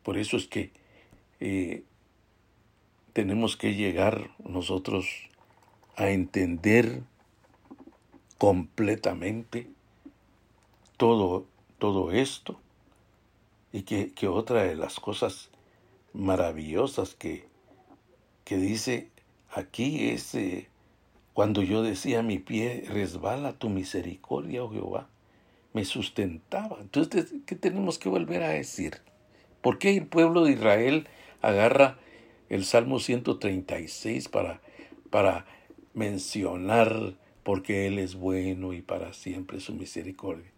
Por 0.03 0.17
eso 0.17 0.37
es 0.37 0.47
que 0.47 0.71
eh, 1.39 1.83
tenemos 3.11 3.57
que 3.57 3.75
llegar 3.75 4.31
nosotros 4.39 5.07
a 5.97 6.09
entender 6.09 7.03
completamente 8.38 9.69
todo, 10.97 11.45
todo 11.79 12.11
esto 12.11 12.59
y 13.71 13.83
que, 13.83 14.27
otra 14.27 14.63
de 14.63 14.75
las 14.75 14.99
cosas 14.99 15.49
maravillosas 16.13 17.15
que, 17.15 17.45
que 18.43 18.57
dice 18.57 19.09
aquí 19.51 20.09
es 20.09 20.33
eh, 20.35 20.69
cuando 21.33 21.61
yo 21.61 21.83
decía 21.83 22.23
mi 22.23 22.39
pie 22.39 22.85
resbala 22.88 23.53
tu 23.53 23.69
misericordia, 23.69 24.63
oh 24.63 24.71
Jehová, 24.71 25.07
me 25.73 25.85
sustentaba. 25.85 26.77
Entonces, 26.81 27.33
¿qué 27.45 27.55
tenemos 27.55 27.99
que 27.99 28.09
volver 28.09 28.41
a 28.41 28.49
decir? 28.49 29.01
¿Por 29.61 29.77
qué 29.77 29.95
el 29.95 30.07
pueblo 30.07 30.45
de 30.45 30.53
Israel 30.53 31.07
agarra 31.41 31.99
el 32.49 32.65
Salmo 32.65 32.99
136 32.99 34.29
para, 34.29 34.61
para 35.11 35.45
mencionar 35.93 37.13
porque 37.47 37.87
Él 37.87 37.97
es 37.97 38.15
bueno 38.15 38.73
y 38.73 38.81
para 38.81 39.13
siempre 39.13 39.61
su 39.61 39.73
misericordia. 39.73 40.51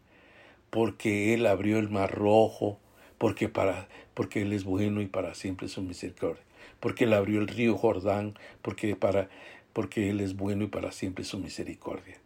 Porque 0.71 1.35
Él 1.35 1.45
abrió 1.45 1.77
el 1.77 1.87
mar 1.87 2.15
rojo, 2.15 2.79
porque, 3.19 3.47
para, 3.47 3.87
porque 4.15 4.41
Él 4.41 4.53
es 4.53 4.63
bueno 4.63 4.99
y 4.99 5.05
para 5.05 5.35
siempre 5.35 5.67
su 5.67 5.83
misericordia. 5.83 6.41
Porque 6.79 7.03
Él 7.03 7.13
abrió 7.13 7.41
el 7.41 7.47
río 7.47 7.77
Jordán, 7.77 8.33
porque, 8.63 8.95
para, 8.95 9.29
porque 9.71 10.09
Él 10.09 10.19
es 10.19 10.35
bueno 10.35 10.63
y 10.63 10.67
para 10.67 10.91
siempre 10.91 11.25
su 11.25 11.37
misericordia. 11.37 12.17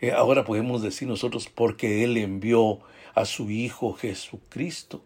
Eh, 0.00 0.12
ahora 0.12 0.46
podemos 0.46 0.80
decir 0.80 1.06
nosotros 1.06 1.50
porque 1.54 2.04
Él 2.04 2.16
envió 2.16 2.78
a 3.14 3.26
su 3.26 3.50
Hijo 3.50 3.92
Jesucristo 3.92 5.04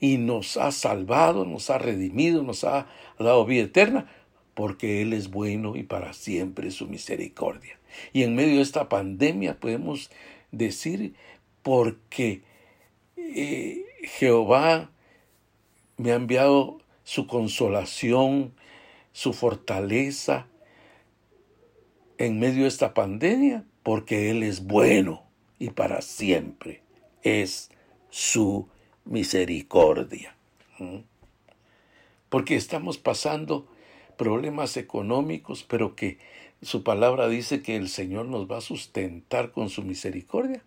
y 0.00 0.18
nos 0.18 0.56
ha 0.56 0.72
salvado, 0.72 1.44
nos 1.44 1.70
ha 1.70 1.78
redimido, 1.78 2.42
nos 2.42 2.64
ha 2.64 2.88
dado 3.20 3.46
vida 3.46 3.62
eterna, 3.62 4.10
porque 4.54 5.02
Él 5.02 5.12
es 5.12 5.30
bueno 5.30 5.76
y 5.76 5.82
para 5.82 6.12
siempre 6.12 6.70
su 6.70 6.86
misericordia. 6.86 7.78
Y 8.12 8.22
en 8.22 8.34
medio 8.34 8.56
de 8.56 8.62
esta 8.62 8.88
pandemia 8.88 9.58
podemos 9.58 10.10
decir, 10.50 11.14
porque 11.62 12.42
eh, 13.16 13.84
Jehová 14.02 14.90
me 15.96 16.12
ha 16.12 16.16
enviado 16.16 16.78
su 17.04 17.26
consolación, 17.26 18.54
su 19.12 19.32
fortaleza 19.32 20.46
en 22.18 22.38
medio 22.38 22.62
de 22.62 22.68
esta 22.68 22.94
pandemia, 22.94 23.64
porque 23.82 24.30
Él 24.30 24.42
es 24.42 24.64
bueno 24.64 25.24
y 25.58 25.70
para 25.70 26.00
siempre 26.02 26.82
es 27.22 27.70
su 28.10 28.68
misericordia. 29.04 30.36
¿Mm? 30.78 30.98
Porque 32.28 32.56
estamos 32.56 32.98
pasando 32.98 33.68
problemas 34.16 34.76
económicos, 34.76 35.64
pero 35.64 35.94
que 35.96 36.18
su 36.62 36.82
palabra 36.82 37.28
dice 37.28 37.62
que 37.62 37.76
el 37.76 37.88
Señor 37.88 38.26
nos 38.26 38.50
va 38.50 38.58
a 38.58 38.62
sustentar 38.62 39.52
con 39.52 39.68
su 39.68 39.82
misericordia. 39.82 40.62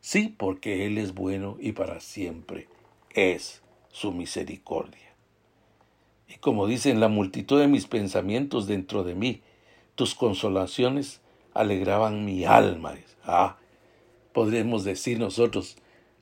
Sí, 0.00 0.34
porque 0.36 0.86
Él 0.86 0.98
es 0.98 1.14
bueno 1.14 1.56
y 1.60 1.72
para 1.72 2.00
siempre 2.00 2.68
es 3.10 3.62
su 3.90 4.12
misericordia. 4.12 5.14
Y 6.28 6.34
como 6.36 6.66
dice 6.66 6.90
en 6.90 7.00
la 7.00 7.08
multitud 7.08 7.60
de 7.60 7.68
mis 7.68 7.86
pensamientos 7.86 8.66
dentro 8.66 9.04
de 9.04 9.14
mí, 9.14 9.42
tus 9.94 10.14
consolaciones 10.14 11.20
alegraban 11.52 12.24
mi 12.24 12.44
alma. 12.44 12.94
Ah, 13.24 13.58
podremos 14.32 14.84
decir 14.84 15.18
nosotros, 15.18 15.76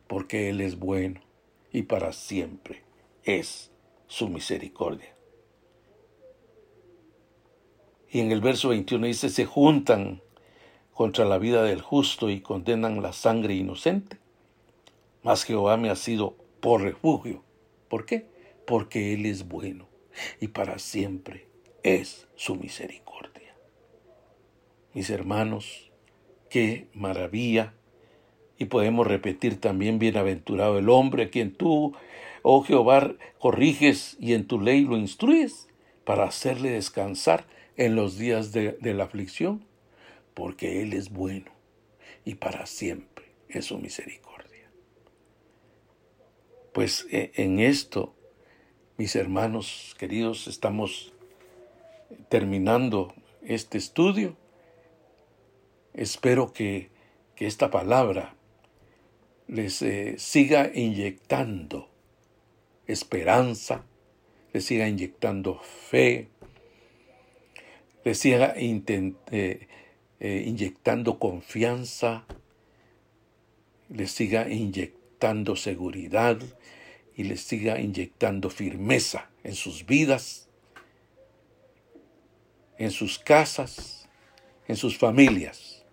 porque 0.07 0.51
Él 0.51 0.61
es 0.61 0.79
bueno 0.79 1.21
y 1.73 1.83
para 1.83 2.13
siempre 2.13 2.83
es 3.25 3.71
su 4.07 4.29
misericordia. 4.29 5.12
Y 8.13 8.21
en 8.21 8.31
el 8.31 8.43
verso 8.43 8.69
21 8.69 9.07
dice, 9.07 9.31
se 9.31 9.47
juntan 9.47 10.21
contra 10.93 11.25
la 11.25 11.39
vida 11.39 11.63
del 11.63 11.81
justo 11.81 12.29
y 12.29 12.43
condenan 12.43 13.01
la 13.01 13.15
sangre 13.15 13.55
inocente. 13.55 14.19
Mas 15.23 15.45
Jehová 15.45 15.79
me 15.79 15.89
ha 15.89 15.97
sido 15.97 16.37
por 16.61 16.83
refugio. 16.83 17.43
¿Por 17.89 18.05
qué? 18.05 18.27
Porque 18.67 19.15
Él 19.15 19.25
es 19.25 19.49
bueno 19.49 19.89
y 20.41 20.49
para 20.49 20.79
siempre 20.79 21.49
es 21.83 22.29
su 22.37 22.55
misericordia. 22.57 23.57
Mis 24.93 25.09
hermanos, 25.09 25.91
qué 26.51 26.89
maravilla. 26.93 27.73
Y 28.59 28.67
podemos 28.67 29.07
repetir 29.07 29.59
también, 29.59 29.99
bienaventurado 29.99 30.79
el 30.79 30.91
hombre 30.91 31.25
a 31.25 31.31
quien 31.31 31.55
tú, 31.55 31.95
oh 32.43 32.63
Jehová, 32.63 33.15
corriges 33.39 34.19
y 34.21 34.35
en 34.35 34.47
tu 34.47 34.61
ley 34.61 34.83
lo 34.83 34.99
instruyes 34.99 35.69
para 36.05 36.25
hacerle 36.25 36.71
descansar 36.71 37.47
en 37.77 37.97
los 37.97 38.19
días 38.19 38.53
de, 38.53 38.77
la 38.83 39.05
aflicción, 39.05 39.65
porque 40.35 40.83
Él 40.83 40.93
es 40.93 41.11
bueno 41.11 41.51
y 42.25 42.37
para 42.37 42.67
siempre 42.67 43.27
es 43.49 43.67
su 43.67 43.79
misericordia. 43.79 44.71
Pues 46.73 47.07
e, 47.11 47.33
en 47.35 47.61
esto, 47.61 48.15
mis 48.97 49.17
hermanos 49.17 49.95
queridos, 49.99 50.47
estamos 50.47 51.13
terminando 52.29 53.15
este 53.43 53.79
estudio. 53.79 54.37
Espero 55.95 56.53
que, 56.53 56.91
que 57.35 57.47
esta 57.47 57.71
palabra 57.71 58.35
les 59.47 59.83
eh, 59.83 60.15
siga 60.19 60.71
inyectando 60.75 61.91
esperanza, 62.87 63.85
les 64.53 64.65
siga 64.65 64.89
inyectando 64.89 65.59
fe, 65.59 66.29
les 68.05 68.19
siga 68.19 68.55
eh, 68.57 69.69
eh, 70.21 70.45
inyectando 70.47 71.19
confianza, 71.19 72.25
les 73.89 74.11
siga 74.11 74.49
inyectando 74.49 75.57
seguridad 75.57 76.39
y 77.17 77.25
les 77.25 77.41
siga 77.43 77.81
inyectando 77.81 78.51
firmeza 78.51 79.31
en 79.45 79.55
sus 79.55 79.87
vidas, 79.87 80.49
en 82.79 82.91
sus 82.91 83.19
casas, 83.19 84.09
en 84.67 84.77
sus 84.77 84.97
familias. 84.97 85.85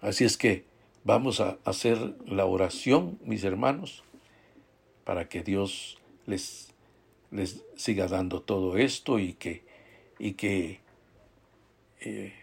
Así 0.00 0.24
es 0.24 0.36
que 0.36 0.64
vamos 1.04 1.40
a 1.40 1.58
hacer 1.64 1.98
la 2.26 2.44
oración, 2.44 3.18
mis 3.22 3.44
hermanos, 3.44 4.02
para 5.04 5.28
que 5.28 5.42
Dios 5.42 5.98
les, 6.26 6.72
les 7.30 7.62
siga 7.76 8.06
dando 8.06 8.42
todo 8.42 8.76
esto 8.76 9.18
y 9.18 9.34
que, 9.34 9.69
y 10.20 10.34
que 10.34 10.80
eh, 12.02 12.34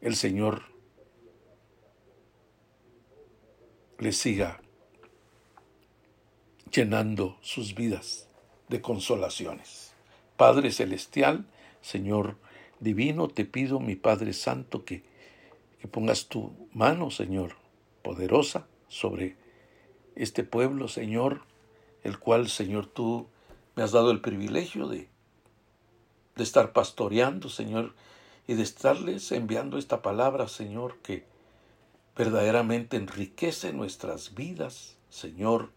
el 0.00 0.14
Señor 0.14 0.62
les 3.98 4.16
siga 4.16 4.62
llenando 6.70 7.36
sus 7.40 7.74
vidas 7.74 8.28
de 8.68 8.80
consolaciones. 8.80 9.92
Padre 10.36 10.70
Celestial, 10.70 11.46
Señor 11.80 12.36
Divino, 12.78 13.26
te 13.26 13.44
pido, 13.44 13.80
mi 13.80 13.96
Padre 13.96 14.32
Santo, 14.32 14.84
que, 14.84 15.02
que 15.80 15.88
pongas 15.88 16.28
tu 16.28 16.68
mano, 16.72 17.10
Señor, 17.10 17.56
poderosa 18.02 18.68
sobre 18.86 19.36
este 20.14 20.44
pueblo, 20.44 20.86
Señor, 20.86 21.42
el 22.04 22.20
cual, 22.20 22.48
Señor, 22.48 22.86
tú 22.86 23.26
me 23.74 23.82
has 23.82 23.90
dado 23.90 24.12
el 24.12 24.20
privilegio 24.20 24.86
de, 24.86 25.08
de 26.36 26.44
estar 26.44 26.72
pastoreando, 26.72 27.48
Señor, 27.48 27.94
y 28.46 28.54
de 28.54 28.62
estarles 28.62 29.32
enviando 29.32 29.78
esta 29.78 30.02
palabra, 30.02 30.48
Señor, 30.48 30.98
que 31.02 31.24
verdaderamente 32.16 32.96
enriquece 32.96 33.72
nuestras 33.72 34.34
vidas, 34.34 34.96
Señor, 35.10 35.72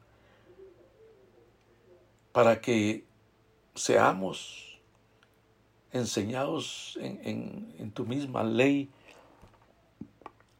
para 2.31 2.61
que 2.61 3.05
seamos 3.75 4.79
enseñados 5.91 6.97
en, 7.01 7.91
tu 7.93 8.05
misma 8.05 8.43
ley, 8.43 8.89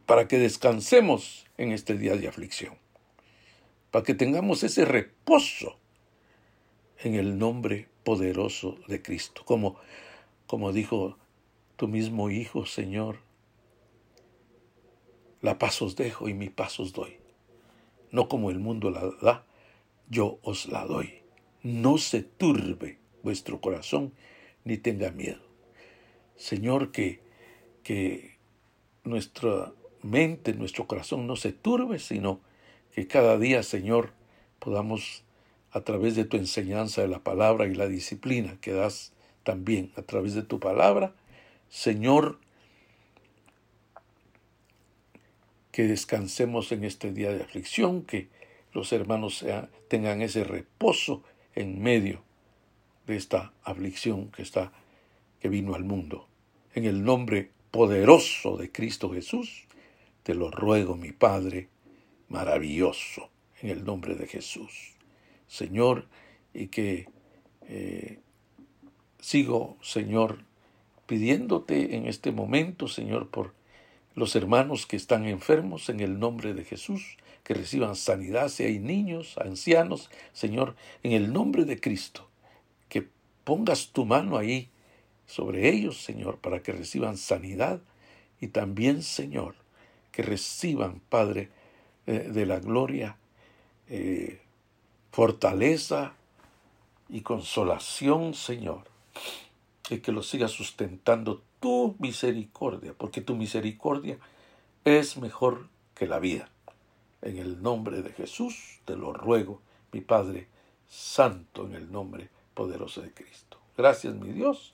para 0.05 0.27
que 0.27 0.39
descansemos 0.39 1.45
en 1.57 1.71
este 1.71 1.95
día 1.95 2.15
de 2.15 2.27
aflicción, 2.27 2.75
para 3.91 4.03
que 4.03 4.15
tengamos 4.15 4.63
ese 4.63 4.85
reposo 4.85 5.77
en 6.97 7.15
el 7.15 7.37
nombre 7.37 7.89
poderoso 8.09 8.79
de 8.87 9.03
Cristo, 9.03 9.43
como, 9.45 9.75
como 10.47 10.73
dijo 10.73 11.19
tu 11.75 11.87
mismo 11.87 12.31
Hijo, 12.31 12.65
Señor, 12.65 13.19
la 15.41 15.59
paz 15.59 15.79
os 15.83 15.95
dejo 15.95 16.27
y 16.27 16.33
mi 16.33 16.49
paz 16.49 16.79
os 16.79 16.91
doy. 16.91 17.17
No 18.09 18.27
como 18.27 18.49
el 18.49 18.57
mundo 18.57 18.89
la 18.89 19.11
da, 19.21 19.45
yo 20.09 20.39
os 20.41 20.67
la 20.69 20.87
doy. 20.87 21.21
No 21.61 21.99
se 21.99 22.23
turbe 22.23 22.97
vuestro 23.21 23.61
corazón 23.61 24.11
ni 24.63 24.79
tenga 24.79 25.11
miedo. 25.11 25.43
Señor, 26.35 26.91
que, 26.91 27.19
que 27.83 28.39
nuestra 29.03 29.71
mente, 30.01 30.55
nuestro 30.55 30.87
corazón 30.87 31.27
no 31.27 31.35
se 31.35 31.51
turbe, 31.51 31.99
sino 31.99 32.41
que 32.91 33.05
cada 33.05 33.37
día, 33.37 33.61
Señor, 33.61 34.13
podamos, 34.57 35.23
a 35.71 35.81
través 35.81 36.15
de 36.15 36.25
tu 36.25 36.37
enseñanza 36.37 37.01
de 37.01 37.07
la 37.07 37.19
palabra 37.19 37.67
y 37.67 37.75
la 37.75 37.87
disciplina 37.87 38.57
que 38.61 38.73
das 38.73 39.13
también 39.43 39.91
a 39.95 40.01
través 40.01 40.33
de 40.33 40.43
tu 40.43 40.59
palabra, 40.59 41.13
Señor, 41.69 42.39
que 45.71 45.83
descansemos 45.83 46.71
en 46.71 46.83
este 46.83 47.13
día 47.13 47.31
de 47.31 47.43
aflicción, 47.43 48.03
que 48.03 48.27
los 48.73 48.91
hermanos 48.91 49.45
tengan 49.87 50.21
ese 50.21 50.43
reposo 50.43 51.23
en 51.55 51.81
medio 51.81 52.23
de 53.07 53.15
esta 53.15 53.53
aflicción 53.63 54.31
que 54.31 54.41
está 54.41 54.71
que 55.39 55.49
vino 55.49 55.75
al 55.75 55.83
mundo. 55.83 56.27
En 56.75 56.85
el 56.85 57.03
nombre 57.03 57.51
poderoso 57.71 58.57
de 58.57 58.71
Cristo 58.71 59.11
Jesús, 59.11 59.65
te 60.23 60.35
lo 60.35 60.51
ruego, 60.51 60.95
mi 60.95 61.11
Padre 61.11 61.69
maravilloso, 62.27 63.29
en 63.61 63.69
el 63.69 63.83
nombre 63.83 64.15
de 64.15 64.27
Jesús. 64.27 64.98
Señor, 65.49 66.07
y 66.53 66.67
que 66.67 67.09
eh, 67.67 68.19
sigo, 69.19 69.77
Señor, 69.81 70.43
pidiéndote 71.05 71.95
en 71.95 72.07
este 72.07 72.31
momento, 72.31 72.87
Señor, 72.87 73.29
por 73.29 73.53
los 74.15 74.35
hermanos 74.35 74.85
que 74.85 74.95
están 74.95 75.25
enfermos 75.25 75.89
en 75.89 75.99
el 75.99 76.19
nombre 76.19 76.53
de 76.53 76.63
Jesús, 76.63 77.17
que 77.43 77.53
reciban 77.53 77.95
sanidad, 77.95 78.49
si 78.49 78.63
hay 78.63 78.79
niños, 78.79 79.37
ancianos, 79.37 80.09
Señor, 80.33 80.75
en 81.03 81.13
el 81.13 81.33
nombre 81.33 81.65
de 81.65 81.79
Cristo, 81.79 82.29
que 82.89 83.07
pongas 83.43 83.89
tu 83.89 84.05
mano 84.05 84.37
ahí 84.37 84.69
sobre 85.25 85.69
ellos, 85.69 86.01
Señor, 86.01 86.37
para 86.37 86.61
que 86.61 86.71
reciban 86.71 87.17
sanidad 87.17 87.81
y 88.39 88.47
también, 88.47 89.03
Señor, 89.03 89.55
que 90.11 90.21
reciban, 90.21 91.01
Padre, 91.09 91.49
eh, 92.07 92.29
de 92.31 92.45
la 92.45 92.59
gloria, 92.59 93.17
eh, 93.87 94.39
fortaleza 95.11 96.13
y 97.09 97.21
consolación, 97.21 98.33
Señor, 98.33 98.83
y 99.89 99.99
que 99.99 100.11
los 100.11 100.29
siga 100.29 100.47
sustentando 100.47 101.41
tu 101.59 101.95
misericordia, 101.99 102.93
porque 102.93 103.21
tu 103.21 103.35
misericordia 103.35 104.17
es 104.85 105.17
mejor 105.17 105.67
que 105.95 106.07
la 106.07 106.19
vida. 106.19 106.49
En 107.21 107.37
el 107.37 107.61
nombre 107.61 108.01
de 108.01 108.11
Jesús 108.13 108.79
te 108.85 108.95
lo 108.95 109.11
ruego, 109.11 109.61
mi 109.91 110.01
Padre 110.01 110.47
Santo, 110.87 111.65
en 111.65 111.73
el 111.73 111.91
nombre 111.91 112.29
poderoso 112.53 113.01
de 113.01 113.13
Cristo. 113.13 113.57
Gracias, 113.77 114.15
mi 114.15 114.31
Dios, 114.31 114.73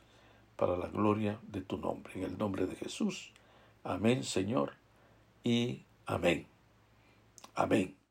para 0.56 0.78
la 0.78 0.88
gloria 0.88 1.40
de 1.44 1.62
tu 1.62 1.78
nombre. 1.78 2.14
En 2.16 2.24
el 2.24 2.38
nombre 2.38 2.66
de 2.66 2.76
Jesús. 2.76 3.32
Amén, 3.84 4.24
Señor, 4.24 4.74
y 5.44 5.84
amén. 6.06 6.48
Amén. 7.56 8.05